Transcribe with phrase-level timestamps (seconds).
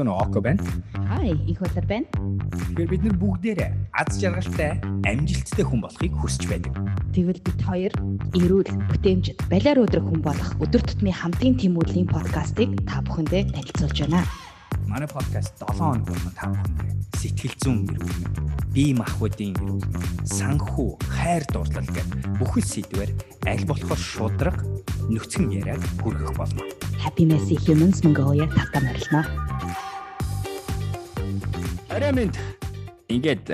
[0.00, 0.64] Гэнэ око байна.
[1.08, 2.06] Хай, их болор байна.
[2.72, 6.72] Тэгэхээр бид нар бүгдээрээ аз жаргалтай, амжилттай хүн болохыг хүсэж байдаг.
[7.12, 7.92] Тэгвэл бид хоёр
[8.32, 14.24] эрүүл, бүтээмжит, балиар өдрөх хүн болох өдөр тутмын хамтын тэмүүллийн подкастыг та бүхэндээ танилцуулж байна.
[14.88, 19.84] Манай подкаст 7 хоног болгон та бүхэндээ сэтгэл зүйн эрүүл, бие махбодын эрүүл,
[20.24, 22.08] санхүү, хайр дурлал гэх
[22.40, 23.10] бүхэл сэдвээр
[23.44, 24.56] аль болохоор шудраг
[25.10, 26.62] нөхцөн яриаг хүргэх болно.
[27.02, 29.26] Happy Messy Humans Mongolia тавтан арилна.
[31.90, 32.38] Арамэнд
[33.10, 33.50] ингээд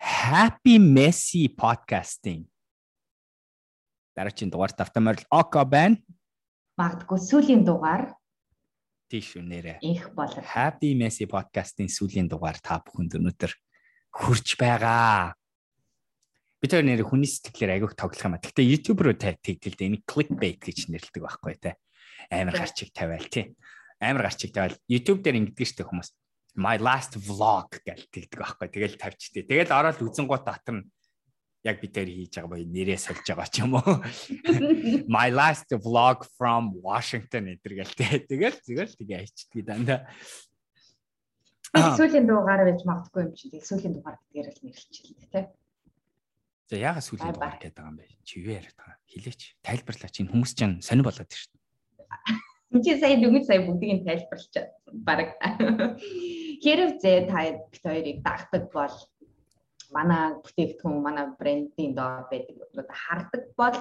[0.00, 2.48] Happy Messy podcasting
[4.16, 6.00] дараагийн дугаар тавтан арил Око байна.
[6.80, 8.16] Магадгүй сүүлийн дугаар
[9.12, 9.84] тийш үнээрээ.
[9.84, 10.40] их болор.
[10.40, 13.52] Happy Messy podcast-ийн сүүлийн дугаар та бүхэнд өнөөдөр
[14.14, 15.36] хүрч байгаа.
[16.64, 18.40] Би тэр нэр хүний сэтгэлээр айгүйх тоглох юм а.
[18.40, 21.76] Гэхдээ YouTube руу тэгтэл дээ энийг clickbait гэж нэрлэдэг байхгүй те.
[22.32, 23.52] Амар гарчиг тавиал тий.
[24.00, 26.16] Амар гарчиг тавиал YouTube дээр ингэдэг штэ хүмүүс.
[26.56, 28.72] My last vlog гэж тэгдэг байхгүй.
[28.72, 29.44] Тэгэл тавьчихдээ.
[29.44, 30.88] Тэгэл ороод үзэн гот татар нь
[31.68, 34.00] яг би тэр хийж байгаа боё нэрээ сольж байгаа ч юм уу.
[35.12, 38.24] My last vlog from Washington гэдэргээл тий.
[38.24, 40.00] Тэгэл тэгэл тэгээ хийчихдэг дандаа.
[41.76, 43.52] Сүүлийн дугаар байж магадгүй юм чинь.
[43.60, 45.44] Сүүлийн дугаар гэдгээр л нэрлэлчихлээ тий.
[46.70, 48.06] За яагаад сүүлийн дугаар гэдэг байгаа юм бэ?
[48.24, 48.96] Чивээ яриад байгаа.
[49.12, 49.40] Хилээч.
[49.60, 51.64] Тайлбарлаа чинь хүмүүс ч сонир болоод шүү дээ.
[52.84, 54.70] Чи сая дөнгөж сая бүгдийг нь тайлбарлачаад
[55.06, 55.28] баг.
[56.64, 58.96] Хэрэг зэ та бит хоёрыг дагдаг бол
[59.92, 63.78] манай бүтээгдэхүүн манай брендийн доор байдаг юмнууд хардаг бол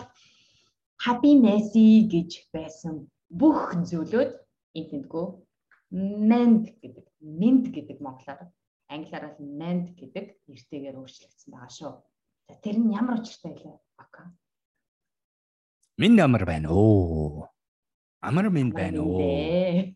[1.05, 4.31] happy messy гэж байсан бүх зүйлүүд
[4.77, 5.25] энэ тэндгүү
[6.29, 7.05] mend гэдэг
[7.39, 8.51] mint гэдэг монголоор
[8.93, 11.93] англиараа mend гэдэг нэртэйгээр өөрчлөгдсөн байгаа шүү.
[12.47, 13.80] За тэр нь ямар учиртай вэ?
[13.97, 14.36] Ака.
[15.97, 17.50] Минь амар байна оо.
[18.19, 19.94] Амар минь байна оо.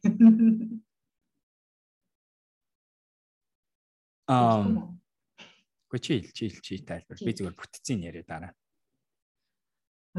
[4.28, 4.98] Ам
[5.88, 7.16] Гэхдээ чи хэл чи хэл чи тайлбар.
[7.16, 8.52] Би зүгээр бүтцийн яриа дараа.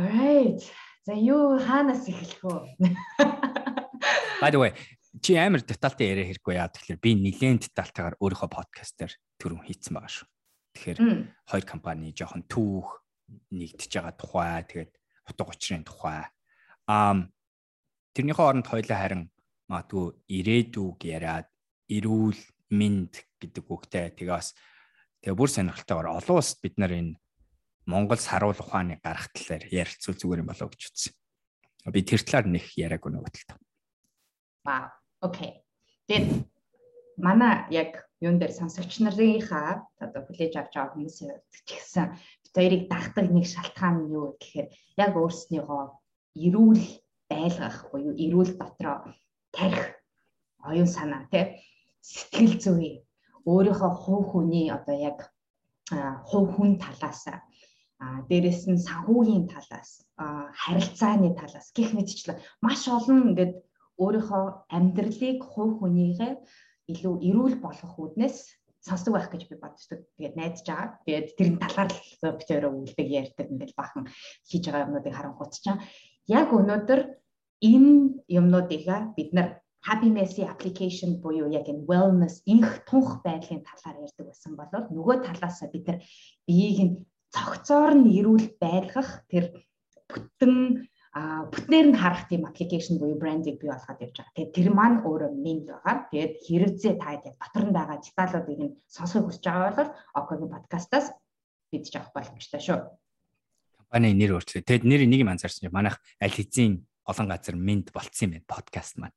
[0.01, 0.65] Alright.
[1.05, 2.73] За юу хаанаас эхлэх вэ?
[4.41, 4.73] By the way,
[5.21, 10.09] чи амар детальтай яриа хэрэггүй яа тэгэхээр би нэлээд детальтайгаар өөрийнхөө подкастер түрүүн хийцэн байгаа
[10.09, 10.29] шүү.
[10.79, 10.99] Тэгэхээр
[11.51, 13.03] хоёр компани жоохон түүх
[13.51, 14.93] нэгдэж байгаа тухай тэгээд
[15.27, 16.23] утга учирын тухай
[16.87, 17.35] ам
[18.15, 19.25] тэрнийхээ оронд хоёлаа харин
[19.67, 20.07] магадгүй
[20.39, 21.51] ирээдүг яриад
[21.91, 22.41] эрүүл
[22.71, 24.55] мэнд гэдэг үгтэй тэгээ бас
[25.19, 27.19] Тэгээ бүр сонирхолтойгоор олон улсад бид нар энэ
[27.91, 31.15] Монгол саруул ухааны гарах талаар ярилцвал зүгээр юм болоо гэж үзсэн.
[31.91, 33.59] Би тэр талаар нэг яриаггүй нөгөө талд.
[34.63, 34.87] Вау.
[35.27, 35.67] Окей.
[36.07, 36.48] Тэгээд
[37.27, 37.91] манай яг
[38.21, 42.07] юун дээр сонсогч нарынхаа одоо хүлээж авч байгаа хүмүүсийн хувьд ч гэсэн.
[42.43, 44.69] Бид хоёрыг дагдаг нэг шалтгаан нь юу гэхээр
[45.05, 45.83] яг өөрснийхөө
[46.47, 46.85] эрүүл
[47.31, 48.97] байлгах буюу эрүүл дотроо
[49.57, 49.85] тарих
[50.69, 51.45] оюун санаа тий
[52.01, 53.05] сэтгэл зүй.
[53.51, 55.19] Өөрийнхөө хувь хүний одоо яг
[56.29, 57.23] хувь хүн талаас
[57.99, 59.91] а дээрэс нь санхүүгийн талаас
[60.63, 63.55] харилцааны талаас гих мэтчлээ маш олон ингээд
[64.03, 64.45] өөрийнхөө
[64.77, 66.33] амьдралыг хувь хүнийгээ
[66.93, 68.39] илүү эрүүл болгох үүднээс
[68.81, 70.01] сонсдог байх гэж би боддог.
[70.17, 70.89] Тэгээд найдаж байгаа.
[71.05, 74.05] Тэгээд тэрний талаар л битээрээ үлдэг ярьдаг ингээд бахан
[74.49, 75.77] хийж байгаа юмнуудыг харангуут чаа.
[76.27, 77.01] Яг өнөөдөр
[77.63, 77.93] энэ
[78.29, 78.85] юмнуудыг
[79.17, 84.53] бид нар Happy Messy application буюу яг энэ wellness инх тунх байдлын талаар ярьдаг байсан
[84.59, 85.99] болоод нөгөө талаас бид нар
[86.47, 86.95] биеийг нь
[87.35, 89.45] цогцоор нь эрүүл байлгах тэр
[90.11, 94.35] бүтэн бүтнээр нь харах тийм аппликейшн буюу брендийг бий болгоод явж байгаа.
[94.37, 96.07] Тэгээд тэр маань өөрөө минь байгаа.
[96.13, 101.07] Тэгээд хэрэгцээ та яг дотор нь байгаа деталуудыг нь сонсох хүсэж байгаа бол Окогийн подкастаас
[101.73, 102.79] бидж авах боломжтой шүү.
[103.81, 104.69] Компани нэр өөрчлөө.
[104.69, 106.77] Тэгэд нэр нэг юм анзаарсан чинь манайх аль хэзээ
[107.09, 109.17] олон газар минт болцсон юм байна подкаст маань.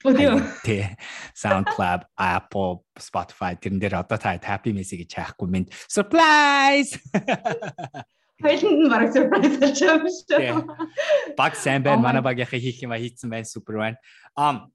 [0.00, 0.96] Тэ
[1.36, 6.96] SoundCloud, Apple, Spotify тэрэн дээр одоо та Happy Messy гэж хаахгүй минь surprise.
[8.40, 11.36] Хоёуланд нь бараг surprise болж байгаа юм шүү.
[11.36, 12.00] Баг сайн байна.
[12.00, 13.44] Манай багийнхаа хийх юм а хийцэн байна.
[13.44, 14.00] Супер байна.
[14.32, 14.72] Um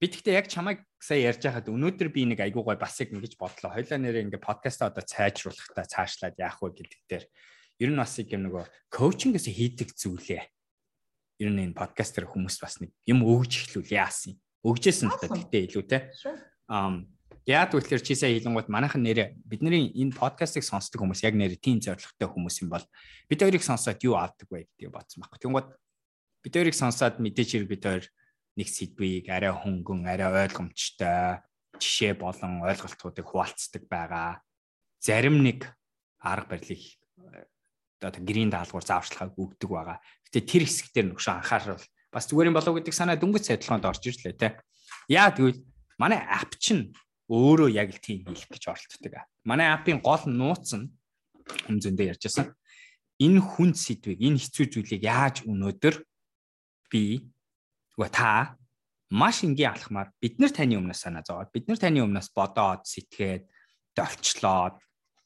[0.00, 3.36] би тэгтээ яг чамайг сая ярьж байхад өнөөдөр би нэг айгуу гой бас яг ингэж
[3.36, 3.76] бодлоо.
[3.76, 7.24] Хоёлаа нэрээ ингээ подкастаа одоо цайжруулах та цаашлаад яах вэ гэдэг дээр
[7.84, 10.42] ер нь бас юм нөгөө коучингээс хийдэг зүйлээ
[11.44, 14.40] ер нь энэ подкастер хүмүүс бас нэг юм өгж эхлүүл яасан.
[14.64, 16.08] Өгжсэн л та гэтээ илүү те.
[16.72, 17.11] Um
[17.46, 21.82] яг тэгэхээр чи сая хэлэнгууд манайхан нэрэ бидний энэ подкастыг сонсдог хүмүүс яг нэрэ тийм
[21.82, 22.84] зоригтой хүмүүс юм бол
[23.26, 25.42] бид хоёрыг сонсоод юу авдаг вэ гэдэг бодсон байхгүй.
[25.42, 25.68] Тэнгууд
[26.46, 28.04] бид хоёрыг сонсоод мэдээж хэрэг бид хоёр
[28.54, 31.42] нэг сэдвийг арай хөнгөн, арай ойлгомжтой
[31.82, 34.38] жишээ болон ойлголтуудыг хуваалцдаг байгаа.
[35.02, 35.66] Зарим нэг
[36.22, 36.82] арга барилыг
[38.02, 39.98] одоо гэрийн даалгавар зааварчилгааг өгдөг байгаа.
[40.30, 44.02] Гэтэ тэр хэсэг дээр нөхшөө анхаарал бас зүгээр юм болов гэдэг санаа дөнгөж сайдлаханд орж
[44.06, 44.58] ирлээ те.
[45.08, 45.62] Яа тэгвэл
[45.98, 46.92] манай app чинь
[47.32, 49.24] өөрөө яг л тийм хийх гэж оролддог.
[49.48, 50.92] Манай app-ын гол нууц нь
[51.64, 52.52] хүм зөндөө ярьжсэн.
[53.24, 55.96] Энэ хүн сэдвийг, энэ хэцүү зүйлийг яаж өнөөдөр
[56.92, 57.32] би
[57.96, 58.60] үгүй та
[59.12, 63.44] маш энгийн алхмаар бид нар таны өмнөөс санаа зовоод бид нар таны өмнөөс бодоод сэтгээд
[63.96, 64.76] долчлоод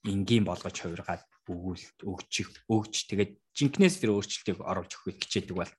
[0.06, 2.34] энгийн болгож хувиргаад өгүүлэлт өгч
[2.66, 5.72] өгч тэгээд жинкнээс тэр өөрчлөлтийг оруулж өгөхийг хичээдэг бол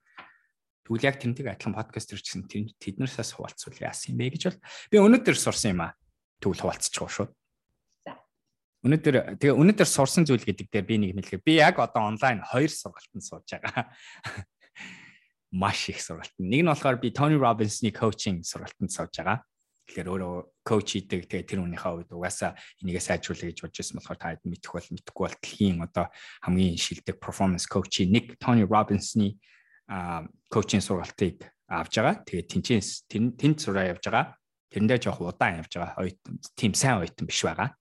[0.87, 2.47] тэгвэл яг тэрнтэй адилхан подкастер ч гэсэн
[2.79, 5.91] тэднэрээс хуваалцвал яасан юм бэ гэж бол би өнөөдөр сурсан юм аа
[6.41, 7.27] тэгвэл хуваалцчихгүй шүү.
[8.05, 8.13] За.
[8.85, 12.69] Өнөөдөр тэгээ өнөөдөр сурсан зүйл гэдэг дээр би нэг хэлэхэд би яг одоо онлайн хоёр
[12.69, 13.89] сургалтанд сууж байгаа.
[15.61, 16.33] Маш их сургалт.
[16.37, 19.41] Нэг нь болохоор би Tony Robbins-ны коучинг сургалтанд сууж байгаа.
[19.87, 20.35] Тэгэхээр өөрөө
[20.67, 21.31] коуч хийдэг.
[21.31, 24.91] Тэгээ тэр үнийхээ хувьд угаасаа энийгээ сайжруулах гэж бодож байсан болохоор та хэд мэдэх бол
[24.91, 26.05] мэдэхгүй бол дэлхийн одоо
[26.43, 29.39] хамгийн шилдэг performance coach-ийн нэг Tony Robbins-ны
[30.51, 32.15] коучинг сургалтыг авж байгаа.
[32.27, 34.35] Тэгээ тэнцэнс тэнд сураа явж байгаа.
[34.71, 37.75] Тэрэндээ жоох удаан явж байгаа оюутан тийм сайн оюутан биш байгаа.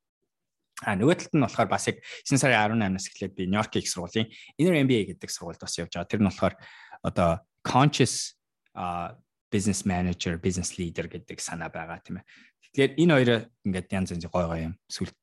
[0.84, 4.28] А нөгөө талд нь болохоор бас яг 9 сарын 18-наас эхлээд би Нью-Йоркийн их сургуулийн
[4.60, 6.10] Inner MBA гэдэг сургуульд бас явж байгаа.
[6.10, 6.54] Тэр нь болохоор
[7.00, 8.36] одоо conscious
[8.76, 9.16] а
[9.50, 12.26] business manager, business leader гэдэг санаа байгаа тийм ээ.
[12.60, 14.74] Тэгэхээр энэ хоёроо ингээд янз янз гой гой юм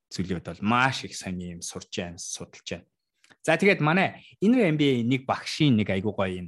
[0.09, 2.87] сүлүүд бол маш их сони юм сурч байна, судалж байна.
[3.45, 6.47] За тэгээд манай Inner MBA нэг багшийн нэг айгуу гоё юм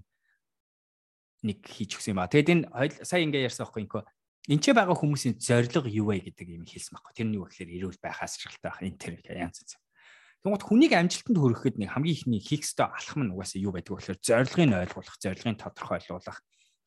[1.45, 2.31] нэг хийж өгсөн юм ба.
[2.31, 2.65] Тэгэд энэ
[3.05, 4.01] сая ингээ ярьсан байхгүй инкөө
[4.45, 7.13] Энд ч байгаа хүмүүсийн зорилго юу вэ гэдэг юм хэлсэн байхгүй.
[7.17, 9.73] Тэр нь юу гэхээр эрүүл байхаас шалтгаалтай байх энэ тэр янз янз.
[10.45, 14.05] Тэгмээд хүнийг амжилтанд хүрэхэд нэг хамгийн ихний хийх ёстой алхам нь угаасаа юу байдаг вэ
[14.05, 16.39] гэхээр зорилгыг нь ойлгуулах, зорилгыг тодорхойлуулах,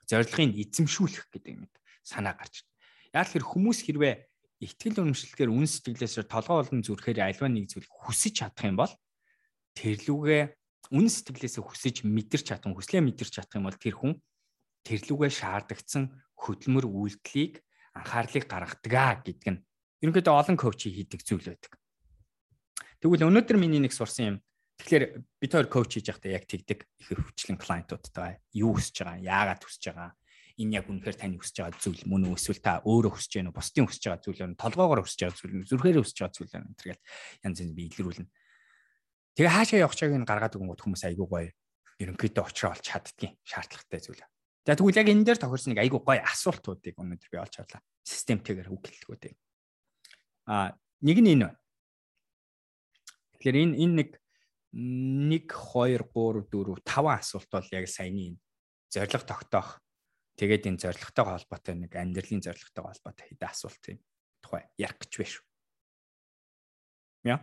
[0.06, 1.66] зорилгыг эзэмшүүлэх гэдэг юм
[2.06, 3.26] санаа гарч байна.
[3.26, 4.14] Яг тэр хүмүүс хэрвээ
[4.62, 8.94] итгэл үнэмшлэгээр үн сэтгэлээсээ толгой болон зүрхээр альва нэг зүйл хүсэж чадах юм бол
[9.74, 10.42] тэрлүүгээ
[10.94, 14.14] үн сэтгэлээсээ хүсэж мэдэрч чадах, хүслээ мэдэрч чадах юм бол тэр хүн
[14.86, 16.04] тэрлүүгээ шаардагдсан
[16.38, 17.60] хөдөлмөр үйлдэлийг
[17.98, 19.62] анхаарлыг гаргадаг гэдэг нь
[20.02, 21.74] ерөнхийдөө олон коучи хийдэг зүйл байдаг.
[23.02, 24.36] Тэгвэл өнөөдөр миний нэг сурсан юм
[24.78, 25.04] Тэгэхээр
[25.42, 29.84] бид хоёр коуч хийж байхдаа яг тэгдэг их хөвчлэн клиентуудтай юу хүсэж байгаа, яагаад хүсэж
[29.90, 30.10] байгаа,
[30.54, 33.58] энэ яг үнэхээр таны хүсэж байгаа зүйл мөн үү эсвэл та өөрөө хүсэж байна уу,
[33.58, 36.78] бусдын хүсэж байгаа зүйл нь толгоогоор хүсэж байгаа зүйл нь зүрхээрээ хүсэж байгаа зүйл нь
[36.78, 37.02] тэргээл
[37.42, 38.30] янз янз би илрүүлнэ.
[39.34, 41.50] Тэгээ хаашаа явах чагийг нь гаргаад өгөнгөт хүмүүс айгүй гоё
[41.98, 44.22] ерөнхийдөө очроо олж чаддгийн шаардлагатай зүйл.
[44.68, 47.80] За тэгвэл яг энэ дээр тохирсон нэг айгүй гоё асуултуудыг өнөөдөр би олж харлаа.
[48.04, 49.34] Системтэйгээр үг хэллгүүдээ.
[50.44, 51.56] А нэг нь энэ байна.
[53.40, 54.10] Тэгэхээр энэ энэ нэг
[54.76, 58.36] 1 2 3 4 5 асуулт бол яг саяны
[58.92, 59.80] зориг тогтоох
[60.36, 64.04] тэгээд энэ зоригтойгоо холбоотой нэг амьдралын зоригтойгоо холбоотой хэдэн асуулт юм
[64.44, 65.44] тухай ярих гэж байна шүү.
[67.24, 67.40] Яа.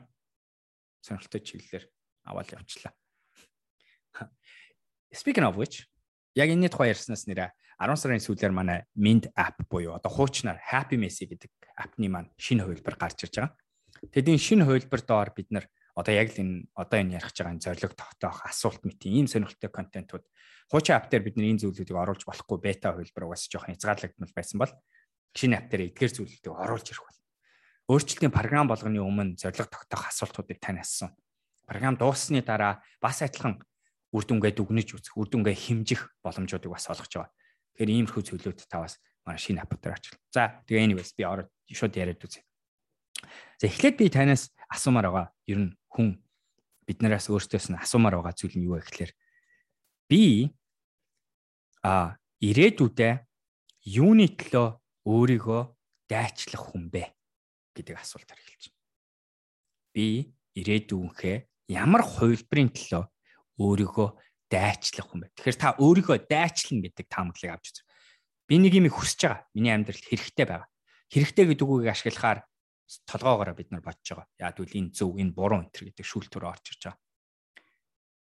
[1.01, 1.85] Сонирхолтой чиглэлээр
[2.29, 2.93] аваад явчлаа.
[5.09, 5.89] Speaking of which
[6.35, 10.99] яг энэний тухай ярьснаас нэрэ 10 сарын сүүлээр манай Mind app буюу одоо хуучнаар Happy
[10.99, 13.55] Messy гэдэг апны маань шинэ хувилбар гарч ирж байгаа.
[14.11, 17.95] Тэдний шинэ хувилбар доор бид нар одоо яг л энэ одоо энэ ярих байгаа зорилго
[17.95, 20.23] тогтоох асуулт мэт ийм сонирхолтой контентууд
[20.71, 24.71] хуучин ап дээр бид энэ зүйлүүдийг оруулж болохгүй бета хувилбар угаас жоохон хязгаарлагдмал байсан бол
[25.35, 27.19] шинэ ап дээр эдгээр зүйлүүдийг оруулж ирэх бол
[27.95, 31.15] өөрчлөлтийн програм болгоны өмнө зорилго тогтоох асуултуудыг тань асуусан.
[31.67, 33.61] Програм дууссаны дараа бас адилхан
[34.15, 37.31] үр дүнгээ дүгнэж үзэх, үр дүнгээ хэмжих боломжуудыг бас олгож байгаа.
[37.75, 38.95] Тэгэхээр иймэрхүү зүйлүүд таваас
[39.27, 40.15] манай шинэ ап дээр очил.
[40.31, 42.47] За тэгээ anyways би ороод шууд яриад үзье.
[43.59, 45.27] За эхлээд би танаас асуумаар байгаа.
[45.51, 46.23] Ер нь хүн
[46.87, 49.11] биднээс өөртөөс нь асуумаар байгаа зүйл нь юу вэ гэхээр
[50.07, 50.55] би
[51.83, 53.13] а ирээдүйдээ
[53.99, 54.67] юуны төлөө
[55.03, 55.61] өөрийгөө
[56.07, 57.03] дайчлах хүн бэ
[57.75, 58.85] гэдэг асуултаар эхэлж байна.
[59.91, 60.05] Би
[60.55, 61.37] ирээдүйнхээ
[61.73, 63.03] ямар хувилбарын төлөө
[63.59, 64.09] өөрийгөө
[64.49, 65.33] дайчлах хүн бэ?
[65.35, 67.83] Тэгэхээр та өөрийгөө дайчлана гэдэг таамаглалыг авч үзв.
[68.45, 69.41] Би нэг юм хүсэж байгаа.
[69.57, 70.69] Миний амьдралд хэрэгтэй байгаа.
[71.09, 72.39] Хэрэгтэй гэдэг үгийг ашиглахаар
[73.09, 74.27] толгоогоороо бид нар бодож байгаа.
[74.37, 77.01] Яг үл энэ зөв, энэ буруу энэ төр гэдэг шүүлтүрөө орж ирж байгаа.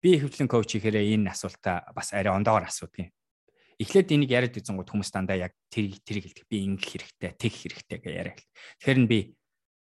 [0.00, 3.12] Би хөвчлэн коуч ихээрээ энэ асуултаа бас арай ондоогоор асуудаг юм.
[3.80, 6.46] Эхлээд энийг яриад үзэн гот хүмүүс дандаа яг тэр тэрийг хэлдэг.
[6.46, 8.48] Би ингэх хэрэгтэй, тэг хэрэгтэй гэж яриа хэл.
[8.78, 9.18] Тэгэхээр нь би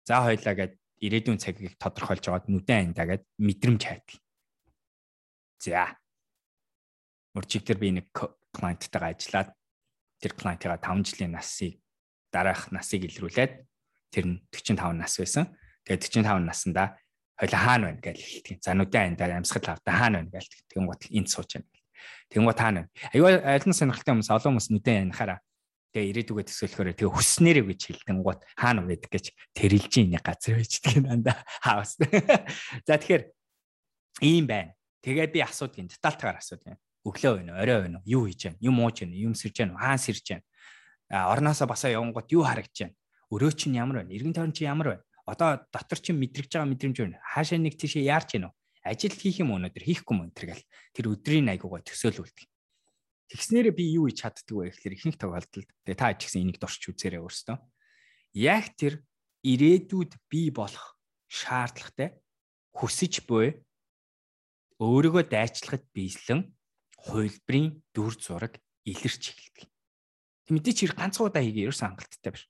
[0.06, 4.18] за хоёлаа гэд ирээдүйн цагийг тодорхойлж аваад нүдэн андаа гэд мэдрэмж хайдал.
[5.60, 5.92] За.
[7.36, 9.52] Мөрчиг дээр би нэг клиенттайгаа ажиллаад
[10.18, 11.78] тэр клиентыгаа 5 жилийн насыг
[12.32, 13.52] дараах насыг илрүүлээд
[14.08, 15.52] тэр нь 45 нас байсан.
[15.84, 16.96] Тэгээд 45 наснда
[17.36, 18.56] хоёул хаана байна гэж хэлдэг.
[18.64, 21.68] За нүдэн андаа амьсгал авда хаана байна гэж гот энд сууж байна.
[22.48, 22.90] Гот хаана байна.
[23.12, 25.38] Аюу аль нь сонирхолтой хүмүүс олон хүмүүс нүдэн янахаараа
[25.92, 29.26] тэгээ ирээдүгээ төсөөлөхөөр тэгээ хүснээрээ гэж хэлдэг гот хаана байдаг гэж
[29.56, 31.96] тэрэлж ийн газар байж гэдэг юм даа хаус.
[32.88, 33.24] За тэгэхээр
[34.24, 34.72] ийм байна.
[35.00, 36.78] Тэгээд би асуудгийн детальтайгаар асуудгийн.
[37.08, 39.80] Өглөө байна уу, орой байна уу, юу хийж байна, юм ууж байна, юм сэрж байна,
[39.80, 40.44] хаан сэрж байна.
[41.08, 42.96] А орноосоо басаа явангууд юу харагдж байна?
[43.32, 44.12] Өрөө чинь ямар байна?
[44.12, 45.04] Иргэн тойрон чинь ямар байна?
[45.24, 47.18] Одоо дотор чинь мэдрэгж байгаа мэдрэмж байна.
[47.24, 48.52] Хаашаа нэг тийшээ яарч гинөө?
[48.84, 50.64] Ажил хийх юм өнөөдөр хийхгүй юм өнтер гэл.
[50.92, 52.48] Тэр өдрийн айгуугаа төсөөлүүлдэг.
[53.30, 56.82] Тэгснээрээ би юу хийж чаддаг вэ гэхээр ихэнх тохиолдолд тэгээ та ч гэсэн энийг дурч
[56.90, 57.56] үзээрэй өөрсдөө.
[58.34, 59.06] Яг тэр
[59.46, 60.98] ирээдүйд бий болох
[61.30, 62.18] шаардлагатай
[62.74, 63.62] хүсэж буй
[64.80, 66.56] өөрийгөө дайчлахад биелэн
[66.96, 68.56] хувилбарын дүр зураг
[68.88, 69.68] илэрч эхэлдэг.
[70.48, 72.48] Мэдээч хэрэг ганцхан удаа хийгээ ерөөсөн хангалттай биш.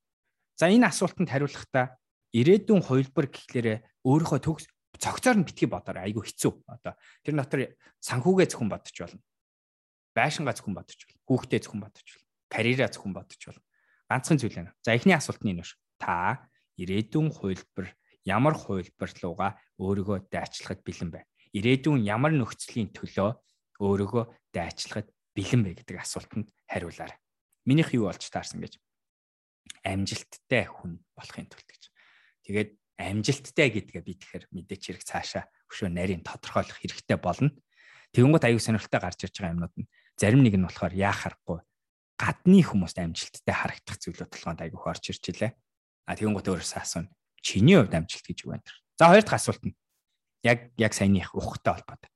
[0.55, 1.99] За энэ асуултанд хариулахдаа
[2.31, 6.53] ирээдүйн хувилбар гэхлээрэ өөрийнхөө төгс цогцоор нь битгий бодоор айгүй хэцүү.
[6.71, 6.95] Одоо
[7.27, 7.61] тэр дотор
[7.99, 9.21] санхүүгээ зөвхөн бодож болно.
[10.15, 11.21] Байшингаа зөвхөн бодож болно.
[11.27, 12.27] Хүүхдээ зөвхөн бодож болно.
[12.47, 13.65] Карьераа зөвхөн бодож болно.
[14.07, 14.73] Ганцхан зүйл байна.
[14.87, 15.79] За эхний асуулт нь энэ байна.
[15.99, 16.15] Та
[16.79, 17.87] ирээдүйн хувилбар
[18.23, 23.31] ямар хувилбар руугаа өөрийгөө дайчлахад бэлэн байна ирээдүйн ямар нөхцөлийн төлөө
[23.81, 27.19] өөрийгөө дайчлахад бэлэн бэ гэдэг асуултанд хариулаарай.
[27.67, 28.79] Минийх юу болж таарсан гэж
[29.85, 31.83] амжилттай хүн болохын тулд гэж.
[32.45, 37.55] Тэгээд амжилттай гэдгээ би тэгэхээр мэдээч хэрэг цаашаа өшөө нарийн тодорхойлох хэрэгтэй болно.
[38.13, 39.89] Тэгэнгუთ аюу сонирхолтой гарч ирж байгаа юмнууд нь
[40.21, 41.59] зарим нэг нь болохоор яа харахгүй
[42.21, 45.53] гадны хүмүүст амжилттай харагдах зүйлүүд толгойд аюух орж ирж илээ.
[46.05, 47.09] А тэгэнгუთ өөрөөсөө асууна.
[47.41, 48.61] Чиний хувьд амжилт гэж юу вэ?
[49.01, 49.79] За хоёр дахь асуулт нь
[50.43, 52.11] яг яг саяных ухтай холбоотой.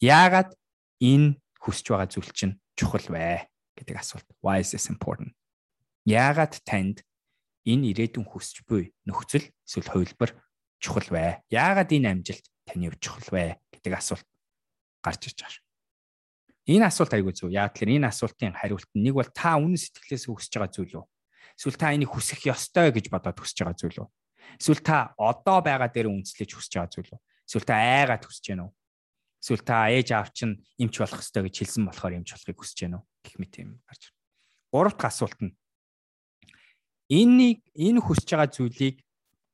[0.00, 0.54] Яагаад
[1.00, 4.28] энэ хүсэж байгаа зүйл чинь чухал вэ гэдэг асуулт.
[4.40, 5.36] Why is this important?
[6.04, 7.04] Яагаад танд
[7.66, 10.30] энэ ирээдүйн хүсэж буй нөхцөл эсвэл хувилбар
[10.80, 11.42] чухал вэ?
[11.50, 14.26] Яагаад энэ амжилт таны хувьд чухал вэ гэдэг асуулт
[15.02, 15.64] гарч ирж байгаа.
[16.66, 17.50] Энэ асуулт айгүй зөв.
[17.54, 21.06] Яг тэгэхээр энэ асуултын хариулт нь нэг бол та үнэн сэтгэлээс хүсэж байгаа зүйл үү?
[21.54, 24.08] Эсвэл та энийг хүсэх ёстой гэж бодоод хүсэж байгаа зүйл үү?
[24.58, 27.20] Эсвэл та одоо байгаа дээр үнслэж хүсэж байгаа зүйл үү?
[27.46, 28.72] Эсвэл та айгаад хүсэж гэнэ үү?
[29.40, 32.98] Эсвэл та ээж аав чинь эмч болох ёстой гэж хэлсэн болохоор эмч болохыг хүсэж гэнэ
[32.98, 33.04] үү?
[33.26, 34.18] гэх мэт юм гарч ирнэ.
[34.70, 35.54] Гурав дахь асуулт нь
[37.10, 38.96] энэнийг энэ хүсэж байгаа зүйлийг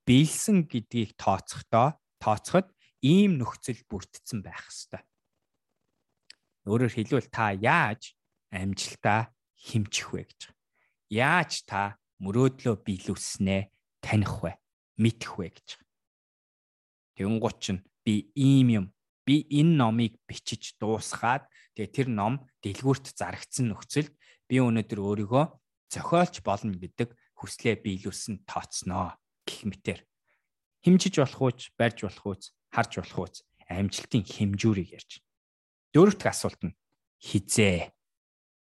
[0.05, 2.69] биелсэн гэдгийг тооцохдоо тооцоход
[3.01, 5.03] ийм нөхцөл бүрдсэн байх ёстой.
[6.69, 8.15] Өөрөөр хэлбэл та яаж
[8.53, 10.41] амжилтаа хэмжих вэ гэж.
[11.11, 13.63] Яаж та мөрөөдлөө биелүүлснээ
[14.01, 14.55] таних вэ?
[15.03, 15.82] Мэдэх вэ гэж.
[17.17, 18.87] Тэнгуут чинь би ийм юм
[19.27, 24.13] би энэ номыг бичиж дуусгаад тэгээ тэр ном дэлгүүрт зарагдсан нөхцөлд
[24.49, 25.45] би өнөөдөр өөрийгөө
[25.93, 29.15] зохиолч болно гэдэг хүслээ биелүүлсэн тооцноо
[29.47, 30.01] гэх мэтэр
[30.83, 32.43] химжиж болох ууч барьж болох ууч
[32.75, 33.37] харж болох ууч
[33.71, 35.23] амжилтын хэмжүүрийг ярьж.
[35.95, 36.77] Дөрөвт асуулт нь
[37.23, 37.93] хизээ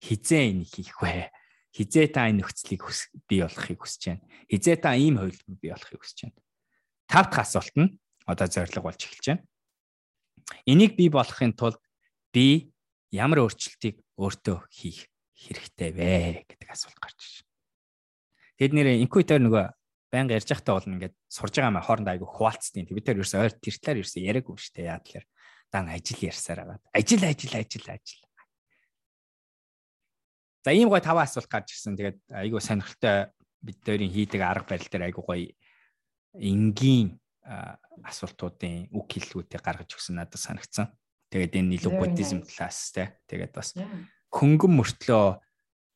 [0.01, 1.29] хизээ энийг хийх вэ?
[1.72, 2.84] Хизээ та энэ нөхцөлийг
[3.29, 4.25] бий болохыг хүсэж байна.
[4.50, 6.39] Хизээ та ийм хувилбар бий болохыг хүсэж байна.
[7.08, 9.44] Тав дахь асуулт нь одоо зорилго болж эхэлж байна.
[10.66, 11.80] Энийг бий болохын тулд
[12.34, 12.72] би
[13.12, 17.50] ямар өөрчлөлтийг өөртөө хийх хэрэгтэй вэ гэдэг асуулт гарч ирж байна.
[18.62, 19.66] Тэгэд нэр инкуитер нөгөө
[20.13, 23.54] байнга ярьж байхдаа бол ингээд сурж байгаа маа хоорондоо айгу хуваалцдیں۔ Бид тэр ерөөсөө ойр
[23.58, 24.92] тэр талаар ерөөсөө яриаггүй шүү дээ.
[24.92, 25.25] Яа тэлэр
[25.72, 26.92] дан ажил ярьсаар байгаа.
[26.94, 28.22] Ажил ажил ажил ажил.
[30.62, 31.98] За ийм гой таван асуулт гарч ирсэн.
[31.98, 33.34] Тэгээд айгу сонирхолтой
[33.66, 35.50] бид хоёрын хийдэг арга барил дээр айгу гоё
[36.38, 37.18] энгийн
[38.08, 40.91] асуултуудын үг хэллгүүдийг гаргаж өгсөн надад санагдсан.
[41.31, 43.20] Тэгээд энэ илүү буддизм талаас те.
[43.27, 43.75] Тэгээд бас
[44.31, 45.25] хөнгөн мөртлөө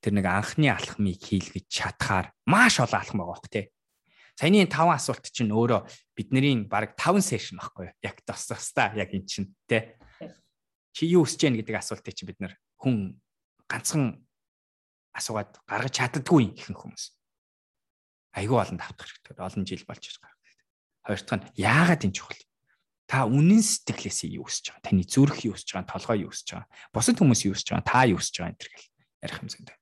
[0.04, 3.72] тэр нэг анхны алхмыг хийлгэж чадхаар маш олон алхам байгаа бох те.
[4.36, 7.96] Саяны 5 асуулт чинь өөрөө бидний баг 5 сешн байхгүй юу?
[8.04, 9.96] Яг тос тостаа яг эн чинь те.
[10.92, 13.16] Чи юу хүсэж яаг гэдэг асуултыг чи бид нар хүн
[13.72, 14.20] ганцхан
[15.16, 17.16] асуугаад гаргаж чаддаггүй ихэнх хүмүүс.
[18.36, 19.40] Айгүй олон давтах хэрэгтэй.
[19.40, 20.35] Олон жил болж байгаа.
[21.06, 22.42] Хоёр дахь нь яагаад энэ чухал?
[23.06, 24.86] Та үнэн сэтгэлээсээ юу хүсэж байгаа?
[24.90, 25.94] Таны зүрх юу хүсэж байгаа?
[25.94, 26.70] Толгой юу хүсэж байгаа?
[26.90, 27.86] Бусад хүмүүс юу хүсэж байгаа?
[27.86, 28.90] Та юу хүсэж байгаа энэ төр гэл
[29.22, 29.78] ярих юм зөндөө.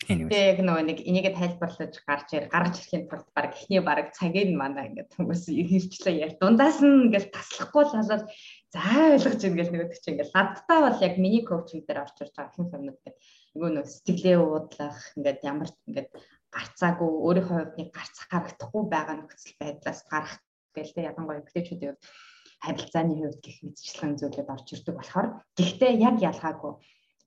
[0.00, 4.48] Тэгээ яг нөгөө нэг энийг тайлбарлаж гарч ир гаргаж ирэхин тулд баг эхний баг цагийг
[4.48, 6.34] нь мандаа ингээд хүмүүс хэрчлээ яа.
[6.40, 8.24] Дундаас нь ингээд таслахгүй л болоод
[8.72, 12.48] за ойлгож ингээл нөгөө чинь ингээд ладтаа бол яг миний коучинг дээр орж ирж байгаа
[12.48, 13.14] их юмнууд гэдэг.
[13.54, 16.10] Нөгөө нөгөө сэтгэлээ уудлах ингээд ямар ингээд
[16.54, 20.34] гарцаагүй өөрийнхөө хувьд нэг гарц харагдахгүй байгаа нөхцөл байдлаас гарах
[20.74, 22.04] гээл тэ ялангуяа эмэгтэйчүүдийн хувьд
[22.60, 26.72] харилцааны хувьд гих мэдчлэн зүйлүүд орж ирдэг болохоор гэхдээ яг ялгаагүй.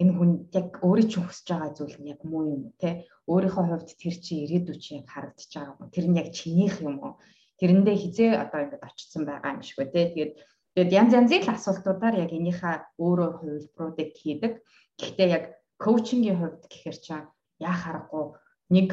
[0.01, 2.89] Энэ хүн яг өөрөө ч хүсэж байгаа зүйл нь яг муу юм те
[3.31, 6.97] өөрийнхөө хувьд тэр чи ирээдүй чи яг харагдаж байгаа юм тэр нь яг чинийх юм
[7.01, 7.13] уу?
[7.59, 10.33] Тэрэндээ хизээ одоо ингэж очсон байгаа юм шиг үү те тэгээд
[10.73, 14.53] тэгээд янз янзын л асуултуудаар яг энийхээ өөрөө хувилбаруудыг хийдэг.
[14.97, 15.43] Гэхдээ яг
[15.77, 17.13] коучингийн хувьд гэхэр чи
[17.61, 18.25] яа харахгүй
[18.73, 18.89] нэг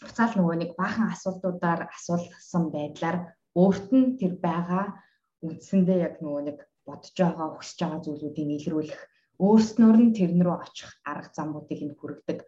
[0.00, 3.18] буцаал нөгөө нэг баахан асуултуудаар асуулсан байдлаар
[3.60, 4.84] өөрт нь тэр байгаа
[5.44, 9.00] үндсэндээ яг нөгөө нэг бодож байгаа, хүсэж байгаа зүйлүүдийг илрүүлэх,
[9.44, 12.38] өөрснөр нь тэрн рүү очих арга замуудыг нь хүргэдэг.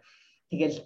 [0.51, 0.79] Тэгэл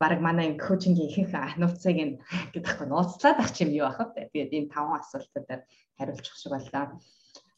[0.00, 2.18] баг манай коучингийн ихэнх нууцыг нь
[2.52, 4.28] гэдэгхгүй нууцлаад ах юм юу ах вэ?
[4.32, 5.62] Тэгээд энэ таван асуултуудаар
[5.96, 7.00] хариулчих шиг боллоо.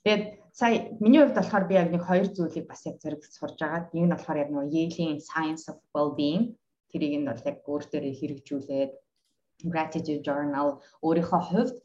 [0.06, 0.24] Тэгээд
[0.54, 3.90] сая миний хувьд болохоор би яг нэг хоёр зүйлийг бас яг зэрэг сурж байгаа.
[3.90, 6.54] Нэг нь болохоор яг нөгөө Yale-ийн Science of Well-being
[6.90, 8.92] тэрийг нь бол яг өөр дээрээ хэрэгжүүлээд
[9.72, 10.68] gratitude journal
[11.06, 11.76] өөрийнхөө хувьд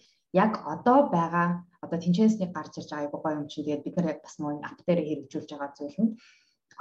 [0.42, 1.48] яг одоо байгаа
[1.84, 4.66] одоо тэнцэнсний гарч ирж байгаа айгуу гоё юм чинь тэгээд бид нар яг бас нөгөө
[4.70, 6.12] ап дээр хэрэгжүүлж байгаа зүйл нь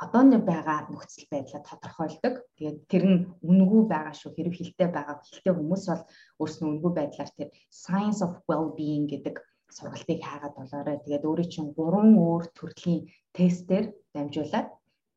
[0.03, 2.35] одооны байгаа нөхцөл байдлаа тодорхойлдог.
[2.57, 4.33] Тэгээд тэр нь үнэгүй байгаа шүү.
[4.35, 5.21] Хэрэг хилтэй байгаа.
[5.21, 6.05] Хилтэй хүмүүс бол
[6.41, 9.37] өөрснөө үнэгүй байдлаар тэр science of well-being гэдэг
[9.77, 10.97] сургалтыг хаагаад болоорой.
[11.05, 13.01] Тэгээд өөрийн чинь гурван өөр төрлийн
[13.37, 14.69] тестээр дамжуулаад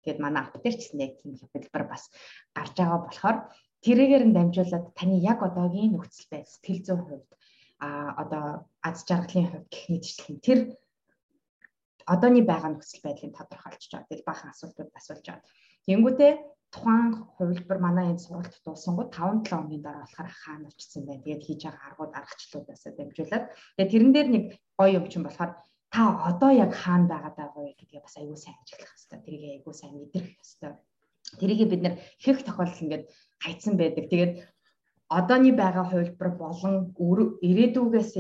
[0.06, 2.04] тэгээд манай ап дээр ч гэсэн яг тийм хэлбэр бас
[2.54, 3.38] гарч байгаа болохоор
[3.82, 7.30] тэрээр нь дамжуулаад таны яг одоогийн нөхцөл байдал сэтгэл зүйн хувьд
[7.86, 7.88] а
[8.22, 8.46] одоо
[8.88, 10.60] аз жаргалын хувьд гэх мэтчлэн тэр
[12.14, 14.10] одооний байгаа нөхцөл байдлыг тодорхойлж байгаа.
[14.10, 15.46] Тэгэл баахан асуултууд асуулж байгаа.
[15.90, 16.34] Тэнгүүтээ
[16.74, 21.24] тухайн хувилбар манай энэ сургалт дуусангууд 5 7 хоногийн дараа болохоор хаана очсон байна.
[21.26, 23.46] Тэгээд хийж байгаа аргууд аргачлалуудаас дамжуулаад
[23.76, 24.44] тэгээд тэрэн дээр нэг
[24.78, 25.52] гоё юм чинь болохоор
[25.96, 29.20] та одоо яг хаана байгаад байгаа вэ гэдгийг бас аягүй сайн ажиглах хэрэгтэй.
[29.24, 30.74] Тэрийг аягүй сайн мэдрэх хэрэгтэй.
[31.40, 33.04] Тэрийг бид нэр их тохиолдол ингээд
[33.40, 34.06] хайцсан байдаг.
[34.12, 34.34] Тэгээд
[35.08, 36.76] одооний байгаа хувилбар болон
[37.48, 38.12] ирээдүгээс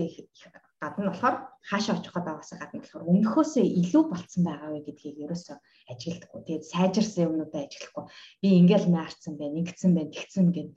[0.79, 1.35] гадна болохоор
[1.67, 5.55] хаашаа очих байгаас гадна болохоор өмнөхөөсөө илүү болцсон байгаа вэ гэдгийг ерөөсөө
[5.91, 6.41] ажигладаггүй.
[6.47, 8.05] Тэгээд сайжирсан юмнуудаа ажиглахгүй.
[8.39, 10.69] Би ингээл маарцсан байна, ингэсэн байна, тэгсэн гэд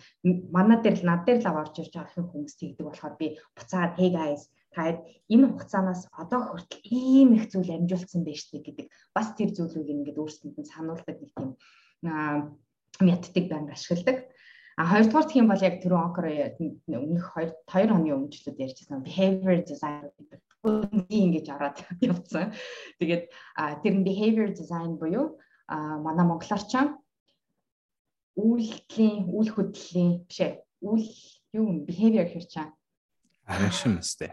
[0.50, 3.94] манай дээр л над дээр л аварч ирж байгаа их хүмүүс тэгдэг болохоор би буцаад
[4.00, 4.98] hey guys таад
[5.32, 10.20] энэ хугацаанаас одоо хүртэл ийм их зүйл амжуулсан байж тээ гэдэг бас тэр зүйлийг ингээд
[10.20, 11.50] өөрсдөнд нь сануулдаг нэг тийм
[13.00, 14.18] методик байнг ашигладаг.
[14.78, 19.58] А хоёрдугаар гэх юм бол яг түрүү онкор өмнөх 2 2 хоногийн өмнөчлөд ярьжсэн behavior
[19.66, 20.40] design гэдэг
[21.10, 21.78] ингэж ороод
[22.10, 22.54] явцсан.
[23.02, 23.24] Тэгээд
[23.82, 25.34] тэр нь behavior design буюу
[25.66, 26.62] манай монголоор
[28.38, 30.52] үйлдэлийн үйл хөдлөлийн биш ээ
[30.86, 31.10] үйл
[31.58, 32.70] юу behavior гэж чам
[33.50, 34.30] араншин мэстэй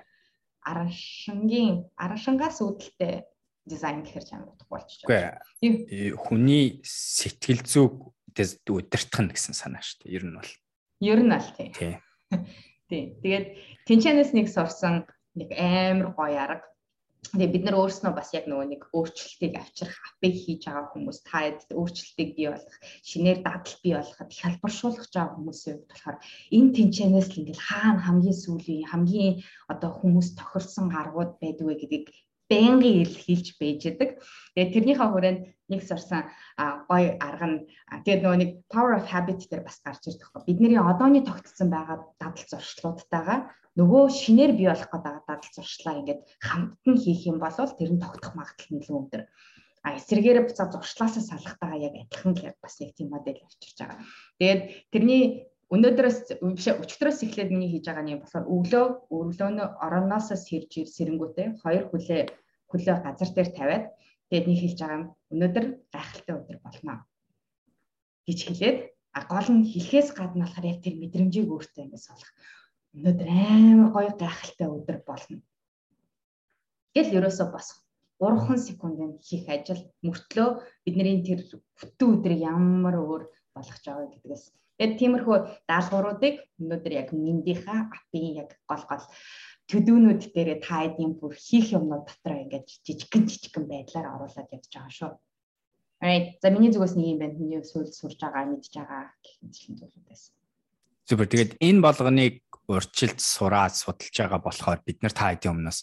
[0.66, 3.24] араншингийн араншингаас үүдэлтэй
[3.66, 5.06] дизайн гэхэр чам утгагүй болчих.
[5.06, 10.16] Үгүй хүний сэтгэл зүг удирдах нь гэсэн санаа шүү дээ.
[10.18, 10.52] Ер нь бол.
[11.02, 11.70] Ер нь бол тий.
[11.72, 11.94] Тий.
[13.22, 13.48] Тэгээд
[13.90, 16.68] тэнчэнэс нэг сурсан нэг амар гоё арга.
[17.32, 21.60] Тэгээ бид нар өөрснөө бас яг нөгөө нэг өөрчлөлтийг авчрах апыг хийж байгаа хүмүүс таад
[21.80, 22.78] өөрчлөлтийг бий болгох,
[23.10, 26.18] шинээр дадал бий болгоход хялбаршуулах байгаа хүмүүсийн хувьд болохоор
[26.58, 29.36] энэ тэнчэнээс л ингээл хаана хамгийн сүүлийн хамгийн
[29.74, 32.08] одоо хүмүүс тохирсон аргууд байдгүй гэдгийг
[32.52, 34.10] байнгын ил хийлж байж идэг.
[34.54, 36.30] Тэгээд тэрнийхээ хүрээнд нэг сурсан
[36.90, 37.58] гоё арга нь
[38.06, 40.46] тэгээд нөгөө нэг power of habit дээр бас гарч ирдэг хөө.
[40.46, 43.40] Бидний одооний тогтцсон байгаа дадал зуршлуудтайгаа
[43.76, 48.32] нөгөө шинээр бий болох гэдэг дадал зуршлаа ингээд хамтан хийх юм бол тэр нь тогтох
[48.38, 49.24] магадлал нь илүү өндөр.
[49.86, 54.00] А эсэргээрээ буцаа зуршлаасаа салахтайгаа яг адилхан л яг бас нэг тийм модель авчирч байгаа.
[54.40, 55.24] Тэгээд тэрний
[55.74, 56.18] өнөөдрөөс
[56.58, 58.86] биш өчигдрөөс эхлээд миний хийж байгаа нь болохоор өглөө
[59.18, 62.22] өглөөнөө орооноос сэрж сэрэнгүүтээ хоёр хүлээ
[62.70, 63.86] хүлээ газар дээр тавиад
[64.30, 66.94] тэгээд нэг хэлж байгаа юм өнөөдөр гайхалтай өдөр болно
[68.28, 68.78] гэж хэлээд
[69.18, 72.30] а гол нь хэлхээс гадна болохоор яг тэр мэдрэмжийг өөртөө ингэ солих
[72.96, 75.38] өнөөдөр амар гоё гайхалтай өдөр болно.
[76.96, 77.68] Гэл ерөөсөө бас
[78.24, 80.50] 3 секундын хийх ажил мөртлөө
[80.86, 81.40] бидний тэр
[81.80, 83.24] бүтэн өдрийг ямар өөр
[83.56, 85.38] болгож байгаа гэдгээс Тэгээд тиймэрхүү
[85.72, 89.04] даалгавруудыг өнөөдөр яг миндийнхаа апын яг гол гол
[89.72, 94.92] төдөөнүүд дээрээ та эдийн бүр хийх юмнууд дотроо ингээд жижигхэн жижигхэн байдлаар оруулаад явж байгаа
[94.92, 95.12] шүү.
[96.04, 96.44] Alright.
[96.44, 97.40] За миний зүгээс нэг юм байна.
[97.40, 100.24] Миний сүүл сурж байгаа, мэдж байгаа гэх мэт зүйлүүдээс.
[101.08, 101.28] Супер.
[101.32, 102.36] Тэгээд энэ болгоныг
[102.68, 105.80] урьдчилж сураад судалж байгаа болохоор бид нар та эдийн өмнөөс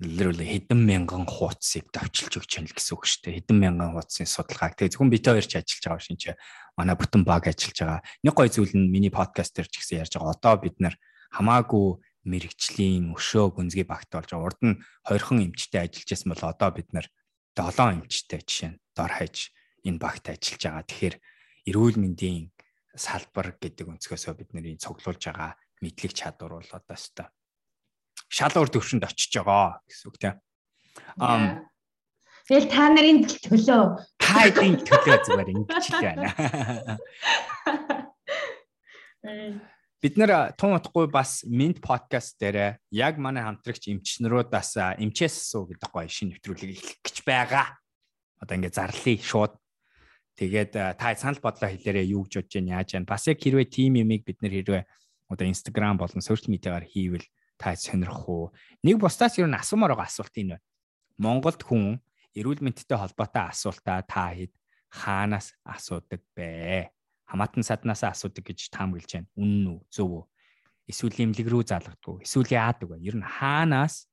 [0.00, 3.36] literally хэдэн мянган хуудсыг давчилж өгч яана л гэсэн үг шүү дээ.
[3.44, 4.72] Хэдэн мянган хуудсын судалгааг.
[4.80, 6.32] Тэгээ зөвхөн бид хоёр ч ажиллаж байгаа шин чи
[6.72, 8.00] манай бүтэн баг ажиллаж байгаа.
[8.24, 10.32] Нэг гой зүйл нь миний подкаст дээр ч гэсэн ярьж байгаа.
[10.40, 10.96] Одоо бид нар
[11.36, 14.48] хамаагүй мэрэгчлийн өшөө гүнзгий багт болж байгаа.
[14.48, 17.06] Урд нь хоёрхан эмчтэй ажиллаж байсан бол одоо бид нар
[17.52, 19.52] 7 эмчтэй жишээ нь дор хаяж
[19.84, 20.84] энэ багт ажиллаж байгаа.
[20.88, 21.16] Тэгэхээр
[21.68, 22.48] эрүүл мэндийн
[22.96, 27.28] салбар гэдэг өнцгөөсөө бид нарын цуглуулж байгаа мэдлэг чадвар бол одоо өстой
[28.30, 30.38] шал уур төвшөнд очиж байгаа гэсэн үг тийм.
[31.18, 31.66] Ам
[32.50, 33.82] Тэгэл та нарын төлөө
[34.18, 36.34] та эдийн төлөө зүгээр ингэж л байна.
[40.02, 45.94] Бид нэр тун утгагүй бас Mint podcast дээр яг манай хамтрагч эмчнэрүүдээс эмчээс суу гэдэг
[45.94, 47.78] гоё шинэ нэвтрүүлгийг эхлэх гэж байгаа.
[48.42, 49.54] Одоо ингээд зарлие шууд.
[50.34, 53.06] Тэгээд та санал бодлоо хэлээрээ юу гэж бодож байна яаж байна.
[53.14, 54.82] Бас яг хэрвээ тим юмыг бид нэр хэрвээ
[55.30, 58.56] одоо Instagram болон social media-гаар хийвэл та сонирх уу?
[58.80, 60.64] Нэг бусдаас ер нь асуумаар байгаа асуулт энэ байна.
[61.20, 62.00] Монголд хүн
[62.32, 64.56] эрүүл мэндтэй холбоотой асуултаа та хэд
[64.88, 66.88] хаанаас асуудаг бэ?
[67.28, 69.28] Хамаатан саднаас асуудаг гэж таамаглаж байна.
[69.36, 69.80] Үнэн үү?
[69.92, 70.24] Зөв үү?
[70.88, 72.24] Эсвэл имлэг рүү залгадаг.
[72.24, 73.04] Эсвэл яадаг вэ?
[73.04, 74.08] Ер нь хаанаас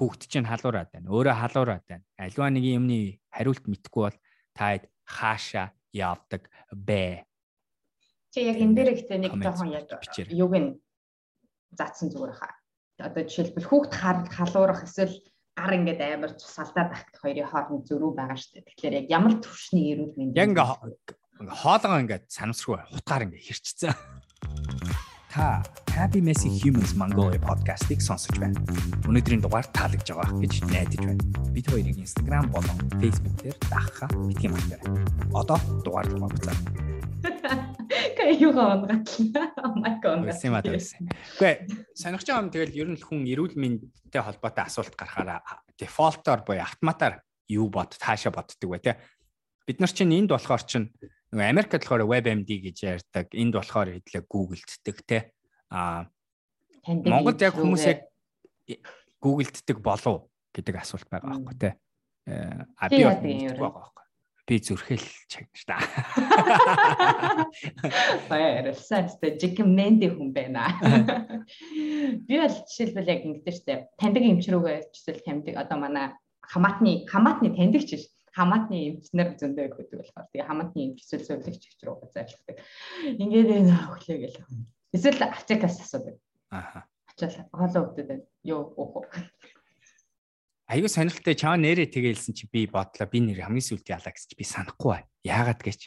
[0.00, 1.12] хүүхд чинь халуураад байна.
[1.12, 2.04] Өөрөө халуураад байна.
[2.16, 4.18] Аливаа нэг юмны хариулт мэдэхгүй бол
[4.56, 7.28] та хэд хаашаа явдаг бэ?
[8.32, 9.92] Чи яг энэ дээр ихтэй нэг жоохон яг
[10.32, 10.68] юуг нь
[11.72, 12.52] заасан зүгээр хаа.
[13.00, 13.92] Одоо жишээлбэл хүүхд
[14.30, 15.16] халуурах эсвэл
[15.56, 18.68] гар ингээд амар цусалдаад байх хоёрын хооронд зөрүү байгаа шүү дээ.
[18.68, 20.68] Тэгэхээр яг ямар төвшний эрүүл мэндийн яг ингээ
[21.48, 23.92] хоолгоо ингээд санамсргүй хутгаар ингээ хэрчсэн.
[25.32, 25.60] Та
[25.92, 28.60] Happy Messy Humans Mongolia podcast-ыг сонсож байна.
[29.08, 31.24] Өнөөдрийн дугаар таалагдж байгаа гэж найдаж байна.
[31.56, 34.92] Бид хоёрыг Instagram болон Facebook дээр дагахаа битгий мартаарай.
[35.32, 36.56] Одоо дугаар руу буцаа.
[38.34, 39.46] Юугаа онгатлаа.
[39.62, 40.26] Oh my god.
[40.26, 41.06] Үсэм атсан.
[41.06, 41.54] Гэхдээ
[41.94, 45.40] сонирхож байгаа юм тэгэл ер нь хүн эрүүл мэндтэй холбоотой асуулт гарахаараа
[45.78, 48.96] дефолтоор буюу автоматар юу бод таашаа боддөг бай тээ.
[49.66, 50.90] Бид нар чинь энд болохоор чинь
[51.30, 55.22] нөгөө Америкт болохоор WebMD гэж ярьдаг, энд болохоор хэдлээ Google-ддэг тээ.
[55.70, 56.10] Аа
[56.86, 58.00] Монголд яг хүмүүс яг
[59.22, 61.74] Google-ддэг болов гэдэг асуулт байгаа байхгүй тээ.
[62.78, 64.05] А би байгаа байхгүй
[64.46, 65.76] би зүрхэл чагнаш та.
[68.30, 69.10] Баярлалаа.
[69.18, 70.70] Тэ жигмнэнди хүн байна.
[72.26, 73.90] Би бол жишээлбэл яг ингэдэж штэ.
[73.98, 76.14] Таньдаг эмч рүүгээ жишээл тамьдаг одоо манай
[76.46, 78.06] хамаатны хамаатны таньдаг ч
[78.38, 82.56] хамаатны эмчнэр зөндөө өгдөг болохоор тэгээ хамаатны эмч эсвэл зөвлөгч ч рүү зайлшдаг.
[83.02, 84.38] Ингээд энэ өглөө гэл.
[84.94, 86.22] Эсвэл аптекаас асуудаг.
[86.54, 86.86] Аха.
[87.10, 88.22] Ачаал хоолоо өгдөг.
[88.46, 89.10] Йоо өөх.
[90.66, 94.42] Аюу сонирхолтой чаа нэрээ тэгэлсэн чи би бодлоо би нэр хамгийн сүүлд ялаа гэж би
[94.42, 95.02] санахгүй бай.
[95.22, 95.80] Яагаад гэж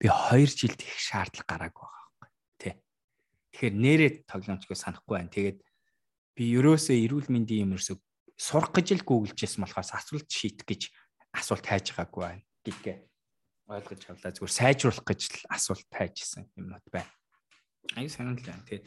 [0.00, 2.74] би 2 жилд их шаардлага гараагүй байгаа байхгүй тий.
[3.52, 5.28] Тэгэхээр нэрээ тоглоомчгүй санахгүй байна.
[5.28, 8.00] Тэгээд би ерөөсөө эрүүл мэндийн юм ерөөсөө
[8.40, 10.82] сурах гэж л гуглжсэн болохоос асуулт шийдэх гэж
[11.36, 12.42] асуулт хайж байгаагүй байна.
[12.64, 12.96] Гэдгээ
[13.68, 14.32] ойлгож авлаа.
[14.32, 17.12] Зүгээр сайжруулах гэж л асуулт хайжсэн юмнууд байна.
[17.92, 18.64] Аюу сонирхолтой байна.
[18.64, 18.84] Тэгээд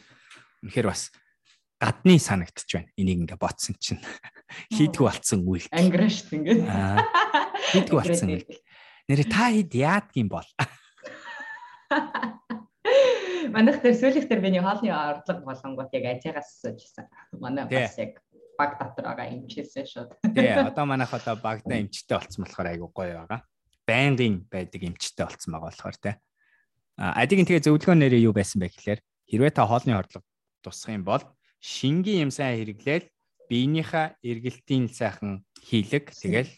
[0.65, 1.13] үнэхээр бас
[1.79, 2.89] гадны санагдчих байна.
[2.97, 4.01] Энийг ингээ ботсон чинь
[4.71, 5.67] хийдгүү болцсон үйл.
[5.71, 6.63] Анграш ингээд.
[7.75, 8.45] Хийдгүү болцсон үйл.
[9.09, 9.75] Нэрээ та хэд
[10.15, 10.47] юм бол?
[13.55, 17.05] Манайх тэр сүүлийнх тэр миний хоолны орлого болонгууд яг ажигаас асуужсэн.
[17.39, 18.19] Манай бас яг
[18.57, 20.11] баг дотор байгаа эмчээсээ шууд.
[20.33, 23.45] Тий, одоо манайх одоо багтаа эмчтэй болцсон болохоор айгу гоё байгаа.
[23.85, 26.15] Байнгын байдаг эмчтэй болцсон байгаа болохоор тий.
[26.97, 30.25] А адигийн тэгээ зөвлөгөө нэрээ юу байсан бэ гэхээр хэрвээ та хоолны орлого
[30.63, 31.23] тусах юм бол
[31.65, 33.10] шингийн юм сайн хэрэглээл
[33.49, 36.54] биенийхээ эргэлтийн сайхан хийлэг тэгэл